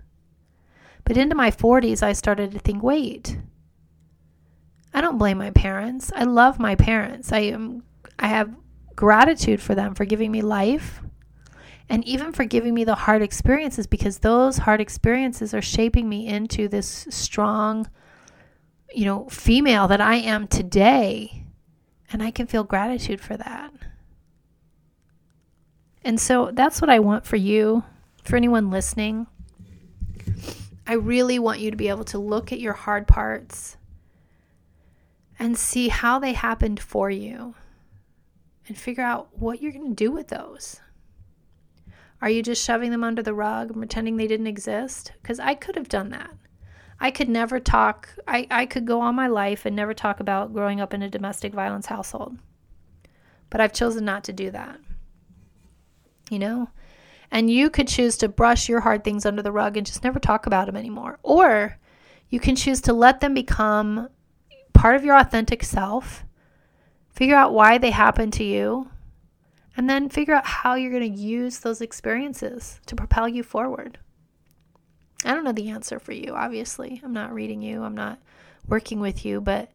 But 1.04 1.18
into 1.18 1.36
my 1.36 1.52
40s, 1.52 2.02
I 2.02 2.14
started 2.14 2.52
to 2.52 2.60
think 2.60 2.82
wait, 2.82 3.38
I 4.94 5.02
don't 5.02 5.18
blame 5.18 5.38
my 5.38 5.52
parents. 5.52 6.12
I 6.16 6.24
love 6.24 6.60
my 6.60 6.76
parents. 6.76 7.32
I 7.32 7.40
am 7.40 7.84
I 8.18 8.28
have 8.28 8.54
gratitude 8.96 9.62
for 9.62 9.76
them 9.76 9.96
for 9.96 10.06
giving 10.06 10.32
me 10.32 10.42
life, 10.42 11.02
and 11.88 12.04
even 12.06 12.34
for 12.34 12.46
giving 12.46 12.74
me 12.74 12.84
the 12.84 12.96
hard 12.96 13.22
experiences 13.22 13.88
because 13.88 14.20
those 14.20 14.58
hard 14.58 14.82
experiences 14.82 15.54
are 15.54 15.62
shaping 15.62 16.10
me 16.10 16.28
into 16.28 16.68
this 16.68 17.08
strong, 17.10 17.90
you 18.94 19.06
know, 19.06 19.28
female 19.30 19.88
that 19.88 20.02
I 20.02 20.16
am 20.16 20.48
today. 20.48 21.46
And 22.12 22.24
I 22.24 22.32
can 22.32 22.48
feel 22.48 22.64
gratitude 22.64 23.22
for 23.22 23.38
that. 23.38 23.72
And 26.04 26.20
so 26.20 26.50
that's 26.52 26.82
what 26.82 26.90
I 26.90 26.98
want 27.00 27.26
for 27.26 27.36
you, 27.36 27.84
for 28.24 28.36
anyone 28.36 28.72
listening. 28.72 29.28
I 30.88 30.94
really 30.94 31.38
want 31.38 31.60
you 31.60 31.70
to 31.70 31.78
be 31.78 31.88
able 31.90 32.06
to 32.06 32.18
look 32.18 32.52
at 32.52 32.60
your 32.60 32.74
hard 32.74 33.08
parts 33.08 33.78
and 35.40 35.58
see 35.58 35.88
how 35.88 36.20
they 36.20 36.34
happened 36.34 36.80
for 36.80 37.10
you 37.10 37.56
and 38.68 38.78
figure 38.78 39.04
out 39.04 39.30
what 39.32 39.62
you're 39.62 39.72
going 39.72 39.90
to 39.90 39.96
do 39.96 40.12
with 40.12 40.28
those. 40.28 40.82
Are 42.22 42.30
you 42.30 42.44
just 42.44 42.64
shoving 42.64 42.92
them 42.92 43.04
under 43.04 43.24
the 43.24 43.34
rug 43.34 43.70
and 43.70 43.78
pretending 43.78 44.18
they 44.18 44.28
didn't 44.28 44.48
exist? 44.48 45.14
Because 45.22 45.40
I 45.40 45.56
could 45.56 45.78
have 45.78 45.88
done 45.88 46.10
that. 46.10 46.32
I 47.00 47.12
could 47.12 47.30
never 47.30 47.62
talk, 47.62 48.10
I, 48.28 48.46
I 48.52 48.66
could 48.66 48.86
go 48.86 49.00
on 49.00 49.16
my 49.16 49.28
life 49.28 49.66
and 49.66 49.74
never 49.74 49.94
talk 49.94 50.20
about 50.20 50.54
growing 50.54 50.82
up 50.82 50.94
in 50.94 51.02
a 51.02 51.10
domestic 51.10 51.54
violence 51.54 51.86
household. 51.86 52.38
But 53.50 53.62
I've 53.62 53.72
chosen 53.72 54.04
not 54.04 54.26
to 54.26 54.34
do 54.34 54.52
that. 54.52 54.78
You 56.30 56.40
know? 56.40 56.70
And 57.32 57.50
you 57.50 57.70
could 57.70 57.88
choose 57.88 58.18
to 58.18 58.28
brush 58.28 58.68
your 58.68 58.82
hard 58.82 59.06
things 59.06 59.26
under 59.26 59.42
the 59.42 59.52
rug 59.52 59.78
and 59.78 59.88
just 59.88 60.04
never 60.04 60.20
talk 60.20 60.46
about 60.46 60.66
them 60.66 60.76
anymore. 60.76 61.20
Or 61.24 61.78
you 62.30 62.42
can 62.42 62.58
choose 62.58 62.82
to 62.82 62.94
let 62.94 63.22
them 63.22 63.34
become 63.34 64.10
part 64.80 64.96
of 64.96 65.04
your 65.04 65.18
authentic 65.18 65.62
self, 65.62 66.24
figure 67.12 67.36
out 67.36 67.54
why 67.54 67.78
they 67.78 67.92
happened 67.92 68.32
to 68.32 68.46
you, 68.46 68.90
and 69.76 69.90
then 69.90 70.08
figure 70.08 70.34
out 70.34 70.46
how 70.46 70.76
you're 70.76 70.90
going 70.90 71.14
to 71.14 71.20
use 71.20 71.60
those 71.60 71.82
experiences 71.82 72.80
to 72.86 72.96
propel 72.96 73.28
you 73.28 73.44
forward. 73.44 74.00
I 75.26 75.34
don't 75.34 75.44
know 75.44 75.52
the 75.52 75.70
answer 75.70 76.00
for 76.00 76.14
you, 76.14 76.34
obviously. 76.34 77.02
I'm 77.04 77.12
not 77.12 77.34
reading 77.34 77.62
you, 77.62 77.84
I'm 77.84 77.94
not 77.94 78.20
working 78.70 79.02
with 79.02 79.26
you, 79.26 79.42
but 79.42 79.70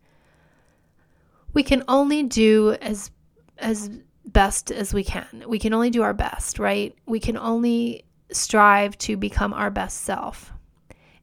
we 1.53 1.62
can 1.62 1.85
only 1.87 2.23
do 2.23 2.73
as 2.81 3.11
as 3.59 3.90
best 4.25 4.71
as 4.71 4.95
we 4.95 5.05
can. 5.05 5.45
We 5.47 5.59
can 5.59 5.75
only 5.75 5.90
do 5.90 6.01
our 6.01 6.14
best, 6.14 6.59
right? 6.59 6.97
We 7.05 7.21
can 7.21 7.37
only 7.37 8.07
strive 8.33 8.97
to 8.99 9.19
become 9.19 9.53
our 9.53 9.69
best 9.69 10.01
self. 10.01 10.51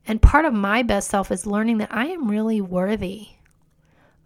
And 0.05 0.21
part 0.21 0.45
of 0.45 0.53
my 0.53 0.83
best 0.83 1.09
self 1.09 1.31
is 1.31 1.47
learning 1.47 1.79
that 1.79 1.91
I 1.91 2.05
am 2.09 2.29
really 2.29 2.61
worthy 2.61 3.29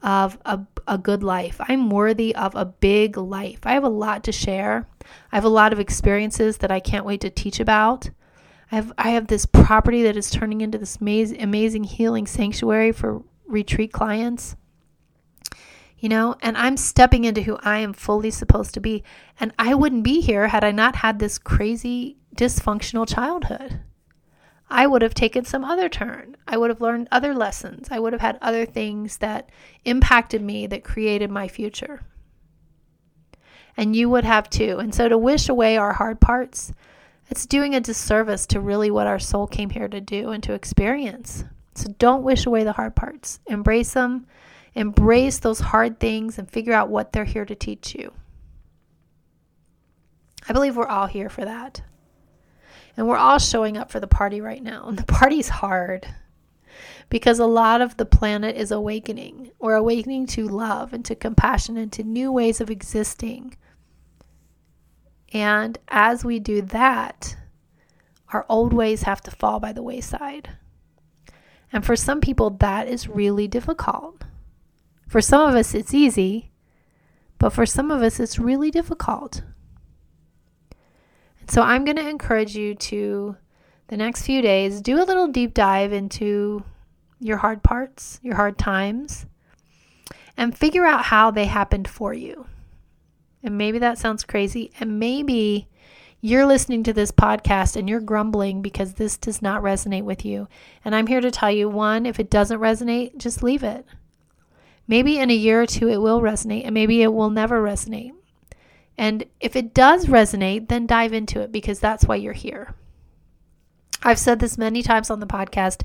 of 0.06 0.38
a, 0.46 0.60
a 0.88 1.00
good 1.00 1.24
life. 1.24 1.60
I'm 1.60 1.90
worthy 1.90 2.34
of 2.36 2.56
a 2.56 2.64
big 2.64 3.18
life. 3.18 3.60
I 3.64 3.74
have 3.74 3.84
a 3.84 3.90
lot 3.90 4.24
to 4.26 4.32
share. 4.32 4.88
I 5.32 5.36
have 5.36 5.44
a 5.44 5.50
lot 5.50 5.74
of 5.74 5.80
experiences 5.80 6.58
that 6.58 6.72
I 6.72 6.80
can't 6.80 7.06
wait 7.06 7.22
to 7.22 7.32
teach 7.32 7.60
about. 7.60 8.12
I 8.72 8.76
have 8.76 8.94
I 8.98 9.10
have 9.10 9.28
this 9.28 9.48
property 9.48 10.04
that 10.04 10.16
is 10.16 10.30
turning 10.30 10.62
into 10.62 10.78
this 10.78 10.98
amazing, 10.98 11.42
amazing 11.42 11.84
healing 11.86 12.28
sanctuary 12.28 12.92
for 12.92 13.24
retreat 13.48 13.92
clients. 13.92 14.56
You 15.98 16.10
know, 16.10 16.36
and 16.42 16.56
I'm 16.56 16.78
stepping 16.78 17.24
into 17.24 17.42
who 17.42 17.58
I 17.64 17.80
am 17.80 17.94
fully 17.94 18.30
supposed 18.30 18.76
to 18.76 18.80
be. 18.80 19.04
And 19.40 19.54
I 19.58 19.74
wouldn't 19.74 20.04
be 20.04 20.22
here 20.22 20.50
had 20.50 20.64
I 20.64 20.72
not 20.72 20.98
had 20.98 21.18
this 21.18 21.40
crazy 21.40 22.18
dysfunctional 22.36 23.08
childhood. 23.12 23.80
I 24.70 24.88
would 24.88 25.02
have 25.02 25.14
taken 25.14 25.46
some 25.46 25.64
other 25.64 25.88
turn. 25.88 26.38
I 26.48 26.58
would 26.58 26.70
have 26.70 26.82
learned 26.82 27.08
other 27.12 27.34
lessons. 27.34 27.88
I 27.92 28.00
would 28.00 28.14
have 28.14 28.22
had 28.22 28.40
other 28.42 28.66
things 28.66 29.18
that 29.18 29.50
impacted 29.84 30.42
me 30.42 30.66
that 30.68 30.84
created 30.84 31.30
my 31.30 31.48
future. 31.48 32.02
And 33.78 33.96
you 33.96 34.10
would 34.10 34.24
have 34.24 34.50
too. 34.50 34.80
And 34.80 34.96
so 34.96 35.08
to 35.08 35.18
wish 35.18 35.50
away 35.50 35.78
our 35.78 35.94
hard 35.94 36.20
parts, 36.20 36.72
it's 37.30 37.46
doing 37.46 37.76
a 37.76 37.80
disservice 37.80 38.46
to 38.48 38.60
really 38.60 38.90
what 38.90 39.08
our 39.08 39.20
soul 39.20 39.48
came 39.48 39.70
here 39.70 39.88
to 39.88 40.02
do 40.02 40.30
and 40.30 40.42
to 40.44 40.54
experience. 40.54 41.44
So 41.76 41.94
don't 42.00 42.24
wish 42.24 42.46
away 42.46 42.64
the 42.64 42.74
hard 42.74 42.96
parts. 42.96 43.40
Embrace 43.48 43.94
them. 43.94 44.28
Embrace 44.74 45.40
those 45.40 45.60
hard 45.60 46.00
things 46.00 46.38
and 46.38 46.50
figure 46.50 46.74
out 46.74 46.90
what 46.90 47.12
they're 47.12 47.26
here 47.26 47.46
to 47.46 47.56
teach 47.56 47.96
you. 47.96 48.14
I 50.48 50.54
believe 50.54 50.76
we're 50.76 50.88
all 50.88 51.08
here 51.08 51.30
for 51.30 51.46
that. 51.46 51.82
And 52.98 53.08
we're 53.08 53.18
all 53.18 53.40
showing 53.40 53.78
up 53.78 53.92
for 53.92 54.00
the 54.00 54.08
party 54.08 54.42
right 54.42 54.64
now. 54.64 54.88
And 54.88 54.98
the 54.98 55.06
party's 55.06 55.50
hard. 55.50 56.08
because 57.10 57.40
a 57.40 57.46
lot 57.46 57.82
of 57.82 57.98
the 57.98 58.06
planet 58.06 58.56
is 58.56 58.72
awakening. 58.72 59.52
We're 59.60 59.76
awakening 59.76 60.28
to 60.28 60.48
love 60.48 60.94
and 60.94 61.04
to 61.06 61.16
compassion 61.16 61.78
and 61.78 61.92
to 61.94 62.04
new 62.04 62.32
ways 62.32 62.62
of 62.62 62.70
existing. 62.70 63.56
And 65.34 65.78
as 65.88 66.24
we 66.24 66.40
do 66.40 66.62
that, 66.64 67.36
our 68.34 68.46
old 68.50 68.74
ways 68.74 69.04
have 69.04 69.22
to 69.22 69.32
fall 69.32 69.60
by 69.60 69.74
the 69.74 69.84
wayside. 69.84 70.50
And 71.72 71.86
for 71.86 71.96
some 71.96 72.22
people, 72.22 72.52
that 72.52 72.88
is 72.88 73.08
really 73.08 73.48
difficult. 73.48 74.24
For 75.08 75.22
some 75.22 75.48
of 75.48 75.56
us, 75.56 75.74
it's 75.74 75.94
easy, 75.94 76.52
but 77.38 77.52
for 77.52 77.66
some 77.66 77.92
of 77.92 78.02
us, 78.02 78.20
it's 78.20 78.40
really 78.40 78.72
difficult. 78.72 79.42
So 81.48 81.62
I'm 81.62 81.86
going 81.86 81.98
to 81.98 82.10
encourage 82.10 82.56
you 82.56 82.76
to, 82.76 83.38
the 83.88 83.98
next 83.98 84.24
few 84.24 84.42
days, 84.42 84.82
do 84.82 85.02
a 85.02 85.06
little 85.06 85.28
deep 85.28 85.54
dive 85.54 85.94
into 85.94 86.64
your 87.20 87.38
hard 87.38 87.64
parts, 87.64 88.20
your 88.24 88.36
hard 88.36 88.58
times, 88.58 89.26
and 90.36 90.58
figure 90.58 90.86
out 90.86 91.06
how 91.06 91.32
they 91.32 91.46
happened 91.46 91.88
for 91.88 92.14
you. 92.14 92.48
And 93.44 93.58
maybe 93.58 93.78
that 93.80 94.00
sounds 94.00 94.24
crazy. 94.24 94.72
And 94.80 95.00
maybe 95.00 95.68
you're 96.20 96.48
listening 96.48 96.82
to 96.82 96.94
this 96.94 97.12
podcast 97.12 97.76
and 97.76 97.88
you're 97.88 98.00
grumbling 98.00 98.64
because 98.64 98.96
this 98.96 99.16
does 99.16 99.44
not 99.44 99.62
resonate 99.62 100.04
with 100.04 100.26
you. 100.26 100.48
And 100.84 100.96
I'm 100.96 101.06
here 101.06 101.22
to 101.22 101.30
tell 101.30 101.52
you 101.52 101.70
one, 101.70 102.08
if 102.08 102.20
it 102.20 102.32
doesn't 102.32 102.60
resonate, 102.60 103.18
just 103.18 103.44
leave 103.44 103.64
it. 103.64 103.86
Maybe 104.88 105.20
in 105.20 105.30
a 105.30 105.36
year 105.36 105.62
or 105.62 105.68
two 105.68 105.90
it 105.90 106.02
will 106.02 106.22
resonate, 106.22 106.66
and 106.66 106.74
maybe 106.74 107.04
it 107.04 107.14
will 107.14 107.30
never 107.30 107.62
resonate. 107.62 108.14
And 108.98 109.26
if 109.40 109.56
it 109.56 109.74
does 109.74 110.06
resonate, 110.06 110.70
then 110.70 110.88
dive 110.88 111.14
into 111.14 111.42
it 111.42 111.52
because 111.52 111.80
that's 111.80 112.06
why 112.06 112.16
you're 112.16 112.34
here. 112.34 112.76
I've 114.04 114.20
said 114.20 114.40
this 114.40 114.58
many 114.58 114.84
times 114.84 115.10
on 115.10 115.20
the 115.20 115.26
podcast. 115.26 115.82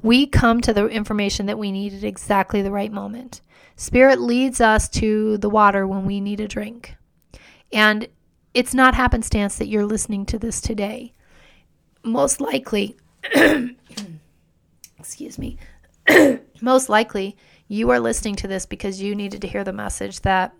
We 0.00 0.26
come 0.26 0.60
to 0.60 0.72
the 0.72 0.86
information 0.86 1.46
that 1.46 1.58
we 1.58 1.72
need 1.72 1.92
at 1.92 2.04
exactly 2.04 2.62
the 2.62 2.70
right 2.70 2.92
moment. 2.92 3.40
Spirit 3.76 4.20
leads 4.20 4.60
us 4.60 4.88
to 4.90 5.36
the 5.38 5.50
water 5.50 5.86
when 5.86 6.04
we 6.04 6.20
need 6.20 6.40
a 6.40 6.48
drink. 6.48 6.94
And 7.72 8.08
it's 8.54 8.72
not 8.72 8.94
happenstance 8.94 9.58
that 9.58 9.66
you're 9.66 9.84
listening 9.84 10.24
to 10.26 10.38
this 10.38 10.60
today. 10.60 11.12
Most 12.04 12.40
likely, 12.40 12.96
excuse 14.98 15.38
me, 15.38 15.58
most 16.60 16.88
likely 16.88 17.36
you 17.66 17.90
are 17.90 17.98
listening 17.98 18.36
to 18.36 18.46
this 18.46 18.66
because 18.66 19.02
you 19.02 19.16
needed 19.16 19.40
to 19.40 19.48
hear 19.48 19.64
the 19.64 19.72
message 19.72 20.20
that 20.20 20.54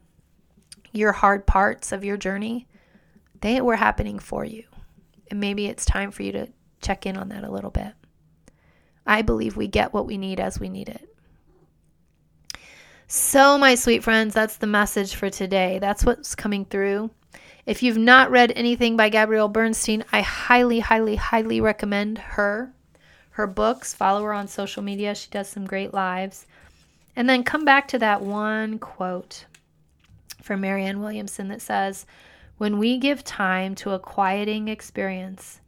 your 0.94 1.12
hard 1.12 1.46
parts 1.46 1.92
of 1.92 2.04
your 2.04 2.16
journey, 2.16 2.66
they 3.40 3.61
were 3.61 3.76
happening 3.76 4.18
for 4.18 4.44
you. 4.44 4.64
And 5.30 5.40
maybe 5.40 5.66
it's 5.66 5.85
time 5.85 6.11
for 6.11 6.22
you 6.22 6.33
to 6.33 6.48
check 6.80 7.04
in 7.04 7.16
on 7.16 7.28
that 7.28 7.44
a 7.44 7.50
little 7.50 7.70
bit. 7.70 7.92
I 9.07 9.22
believe 9.22 9.57
we 9.57 9.68
get 9.68 9.92
what 9.92 10.07
we 10.07 10.16
need 10.16 10.40
as 10.40 10.59
we 10.59 10.68
need 10.68 10.88
it. 10.88 11.09
So, 13.07 13.59
my 13.59 13.74
sweet 13.74 14.02
friends, 14.02 14.33
that's 14.33 14.57
the 14.57 14.66
message 14.66 15.14
for 15.14 15.28
today. 15.28 15.78
That's 15.78 16.04
what's 16.04 16.35
coming 16.35 16.64
through. 16.64 17.11
If 17.66 17.83
you've 17.83 17.98
not 17.98 18.30
read 18.30 18.52
anything 18.54 18.96
by 18.96 19.09
Gabrielle 19.09 19.48
Bernstein, 19.48 20.04
I 20.12 20.22
highly, 20.22 20.80
highly, 20.80 21.16
highly 21.16 21.61
recommend 21.61 22.18
her. 22.18 22.72
Her 23.30 23.46
books, 23.46 23.92
follow 23.92 24.22
her 24.22 24.33
on 24.33 24.48
social 24.48 24.83
media. 24.83 25.14
She 25.14 25.28
does 25.30 25.48
some 25.48 25.66
great 25.66 25.92
lives. 25.92 26.46
And 27.16 27.28
then 27.28 27.42
come 27.42 27.64
back 27.64 27.88
to 27.88 27.98
that 27.98 28.22
one 28.22 28.78
quote 28.78 29.44
from 30.44 30.61
Marianne 30.61 31.00
Williamson 31.00 31.48
that 31.48 31.62
says, 31.62 32.04
When 32.59 32.78
we 32.78 32.98
give 32.98 33.24
time 33.24 33.74
to 33.76 33.92
a 33.92 33.98
quieting 33.98 34.68
experience, 34.68 35.61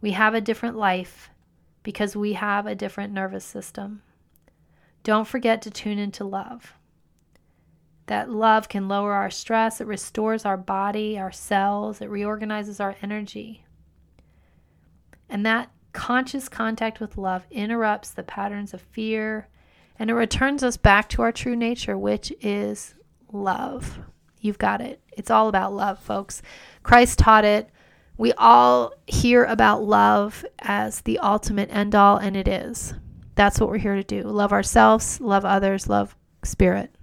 we 0.00 0.12
have 0.12 0.34
a 0.34 0.40
different 0.40 0.76
life 0.76 1.30
because 1.82 2.16
we 2.16 2.34
have 2.34 2.66
a 2.66 2.74
different 2.74 3.12
nervous 3.12 3.44
system. 3.44 4.02
Don't 5.02 5.26
forget 5.26 5.60
to 5.62 5.70
tune 5.70 5.98
into 5.98 6.24
love. 6.24 6.74
That 8.06 8.30
love 8.30 8.68
can 8.68 8.88
lower 8.88 9.12
our 9.14 9.30
stress, 9.30 9.80
it 9.80 9.86
restores 9.86 10.44
our 10.44 10.56
body, 10.56 11.18
our 11.18 11.32
cells, 11.32 12.00
it 12.00 12.10
reorganizes 12.10 12.80
our 12.80 12.96
energy. 13.02 13.64
And 15.28 15.44
that 15.46 15.70
conscious 15.92 16.48
contact 16.48 17.00
with 17.00 17.16
love 17.16 17.46
interrupts 17.50 18.10
the 18.10 18.22
patterns 18.22 18.72
of 18.74 18.80
fear 18.80 19.48
and 19.98 20.08
it 20.08 20.14
returns 20.14 20.62
us 20.62 20.76
back 20.76 21.08
to 21.10 21.22
our 21.22 21.30
true 21.30 21.54
nature, 21.54 21.96
which 21.96 22.32
is 22.40 22.94
love. 23.32 23.98
You've 24.40 24.58
got 24.58 24.80
it. 24.80 25.00
It's 25.12 25.30
all 25.30 25.48
about 25.48 25.74
love, 25.74 25.98
folks. 25.98 26.42
Christ 26.82 27.18
taught 27.18 27.44
it. 27.44 27.70
We 28.16 28.32
all 28.34 28.92
hear 29.06 29.44
about 29.44 29.82
love 29.82 30.44
as 30.58 31.02
the 31.02 31.18
ultimate 31.18 31.70
end 31.72 31.94
all, 31.94 32.16
and 32.16 32.36
it 32.36 32.48
is. 32.48 32.94
That's 33.34 33.58
what 33.58 33.70
we're 33.70 33.78
here 33.78 33.94
to 33.94 34.04
do 34.04 34.22
love 34.24 34.52
ourselves, 34.52 35.20
love 35.20 35.44
others, 35.44 35.88
love 35.88 36.16
spirit. 36.44 36.94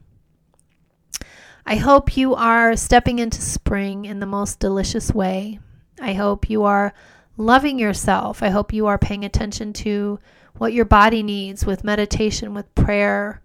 I 1.66 1.76
hope 1.76 2.16
you 2.16 2.36
are 2.36 2.76
stepping 2.76 3.20
into 3.20 3.42
spring 3.42 4.06
in 4.06 4.20
the 4.20 4.26
most 4.26 4.60
delicious 4.60 5.14
way. 5.14 5.60
I 6.00 6.14
hope 6.14 6.50
you 6.50 6.64
are 6.64 6.94
loving 7.36 7.80
yourself. 7.80 8.42
I 8.42 8.50
hope 8.50 8.72
you 8.72 8.88
are 8.88 8.98
paying 8.98 9.26
attention 9.26 9.74
to 9.74 10.20
what 10.58 10.74
your 10.74 10.86
body 10.86 11.24
needs 11.24 11.66
with 11.66 11.84
meditation, 11.84 12.54
with 12.54 12.74
prayer. 12.76 13.42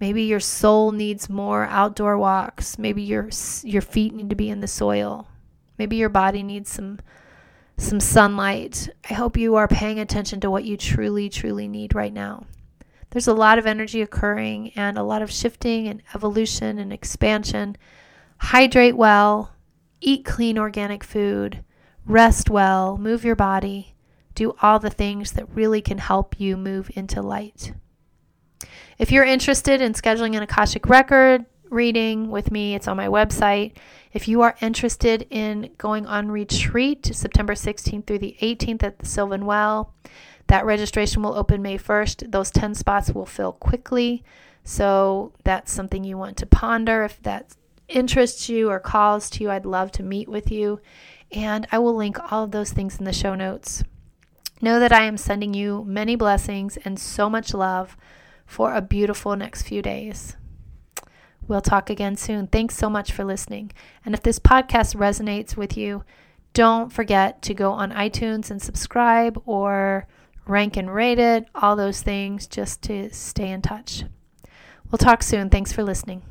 Maybe 0.00 0.22
your 0.22 0.40
soul 0.40 0.92
needs 0.92 1.28
more 1.28 1.64
outdoor 1.64 2.16
walks. 2.18 2.78
Maybe 2.78 3.02
your 3.02 3.30
your 3.62 3.82
feet 3.82 4.14
need 4.14 4.30
to 4.30 4.36
be 4.36 4.50
in 4.50 4.60
the 4.60 4.68
soil. 4.68 5.28
Maybe 5.78 5.96
your 5.96 6.08
body 6.08 6.42
needs 6.42 6.70
some 6.70 6.98
some 7.76 8.00
sunlight. 8.00 8.88
I 9.08 9.14
hope 9.14 9.36
you 9.36 9.56
are 9.56 9.68
paying 9.68 9.98
attention 9.98 10.40
to 10.40 10.50
what 10.50 10.64
you 10.64 10.76
truly 10.76 11.28
truly 11.28 11.68
need 11.68 11.94
right 11.94 12.12
now 12.12 12.46
there's 13.10 13.28
a 13.28 13.34
lot 13.34 13.58
of 13.58 13.66
energy 13.66 14.02
occurring 14.02 14.72
and 14.76 14.98
a 14.98 15.02
lot 15.02 15.22
of 15.22 15.32
shifting 15.32 15.88
and 15.88 16.02
evolution 16.14 16.78
and 16.78 16.92
expansion. 16.92 17.76
Hydrate 18.38 18.96
well, 18.96 19.54
eat 20.00 20.24
clean 20.24 20.58
organic 20.58 21.02
food, 21.02 21.64
rest 22.06 22.50
well, 22.50 22.98
move 22.98 23.24
your 23.24 23.36
body, 23.36 23.94
do 24.34 24.54
all 24.62 24.78
the 24.78 24.90
things 24.90 25.32
that 25.32 25.48
really 25.50 25.80
can 25.80 25.98
help 25.98 26.38
you 26.38 26.56
move 26.56 26.90
into 26.94 27.22
light. 27.22 27.72
If 28.98 29.12
you're 29.12 29.24
interested 29.24 29.80
in 29.80 29.92
scheduling 29.92 30.36
an 30.36 30.42
Akashic 30.42 30.88
record 30.88 31.44
reading 31.70 32.30
with 32.30 32.50
me, 32.50 32.74
it's 32.74 32.88
on 32.88 32.96
my 32.96 33.06
website. 33.06 33.72
If 34.12 34.26
you 34.26 34.42
are 34.42 34.56
interested 34.60 35.26
in 35.30 35.70
going 35.78 36.06
on 36.06 36.30
retreat 36.30 37.06
September 37.14 37.54
16th 37.54 38.06
through 38.06 38.18
the 38.18 38.36
18th 38.40 38.82
at 38.82 38.98
the 38.98 39.06
Sylvan 39.06 39.44
Well, 39.46 39.92
that 40.48 40.64
registration 40.64 41.22
will 41.22 41.34
open 41.34 41.62
May 41.62 41.78
1st. 41.78 42.32
Those 42.32 42.50
10 42.50 42.74
spots 42.74 43.10
will 43.10 43.26
fill 43.26 43.52
quickly. 43.52 44.24
So 44.64 45.32
that's 45.44 45.70
something 45.72 46.04
you 46.04 46.18
want 46.18 46.36
to 46.38 46.46
ponder. 46.46 47.04
If 47.04 47.22
that 47.22 47.54
interests 47.86 48.48
you 48.48 48.70
or 48.70 48.80
calls 48.80 49.30
to 49.30 49.44
you, 49.44 49.50
I'd 49.50 49.66
love 49.66 49.92
to 49.92 50.02
meet 50.02 50.28
with 50.28 50.50
you. 50.50 50.80
And 51.30 51.66
I 51.70 51.78
will 51.78 51.94
link 51.94 52.18
all 52.32 52.44
of 52.44 52.50
those 52.50 52.72
things 52.72 52.98
in 52.98 53.04
the 53.04 53.12
show 53.12 53.34
notes. 53.34 53.84
Know 54.60 54.80
that 54.80 54.92
I 54.92 55.04
am 55.04 55.16
sending 55.18 55.54
you 55.54 55.84
many 55.86 56.16
blessings 56.16 56.78
and 56.78 56.98
so 56.98 57.30
much 57.30 57.54
love 57.54 57.96
for 58.48 58.74
a 58.74 58.80
beautiful 58.80 59.36
next 59.36 59.62
few 59.62 59.82
days. 59.82 60.34
We'll 61.46 61.60
talk 61.60 61.90
again 61.90 62.16
soon. 62.16 62.46
Thanks 62.46 62.76
so 62.76 62.90
much 62.90 63.12
for 63.12 63.24
listening. 63.24 63.70
And 64.04 64.14
if 64.14 64.22
this 64.22 64.38
podcast 64.38 64.96
resonates 64.96 65.56
with 65.56 65.76
you, 65.76 66.02
don't 66.54 66.90
forget 66.90 67.42
to 67.42 67.54
go 67.54 67.70
on 67.72 67.92
iTunes 67.92 68.50
and 68.50 68.60
subscribe 68.60 69.40
or 69.44 70.08
rank 70.46 70.76
and 70.78 70.92
rate 70.92 71.18
it, 71.18 71.46
all 71.54 71.76
those 71.76 72.00
things 72.00 72.46
just 72.46 72.82
to 72.82 73.12
stay 73.12 73.50
in 73.50 73.62
touch. 73.62 74.04
We'll 74.90 74.98
talk 74.98 75.22
soon. 75.22 75.50
Thanks 75.50 75.72
for 75.72 75.82
listening. 75.82 76.22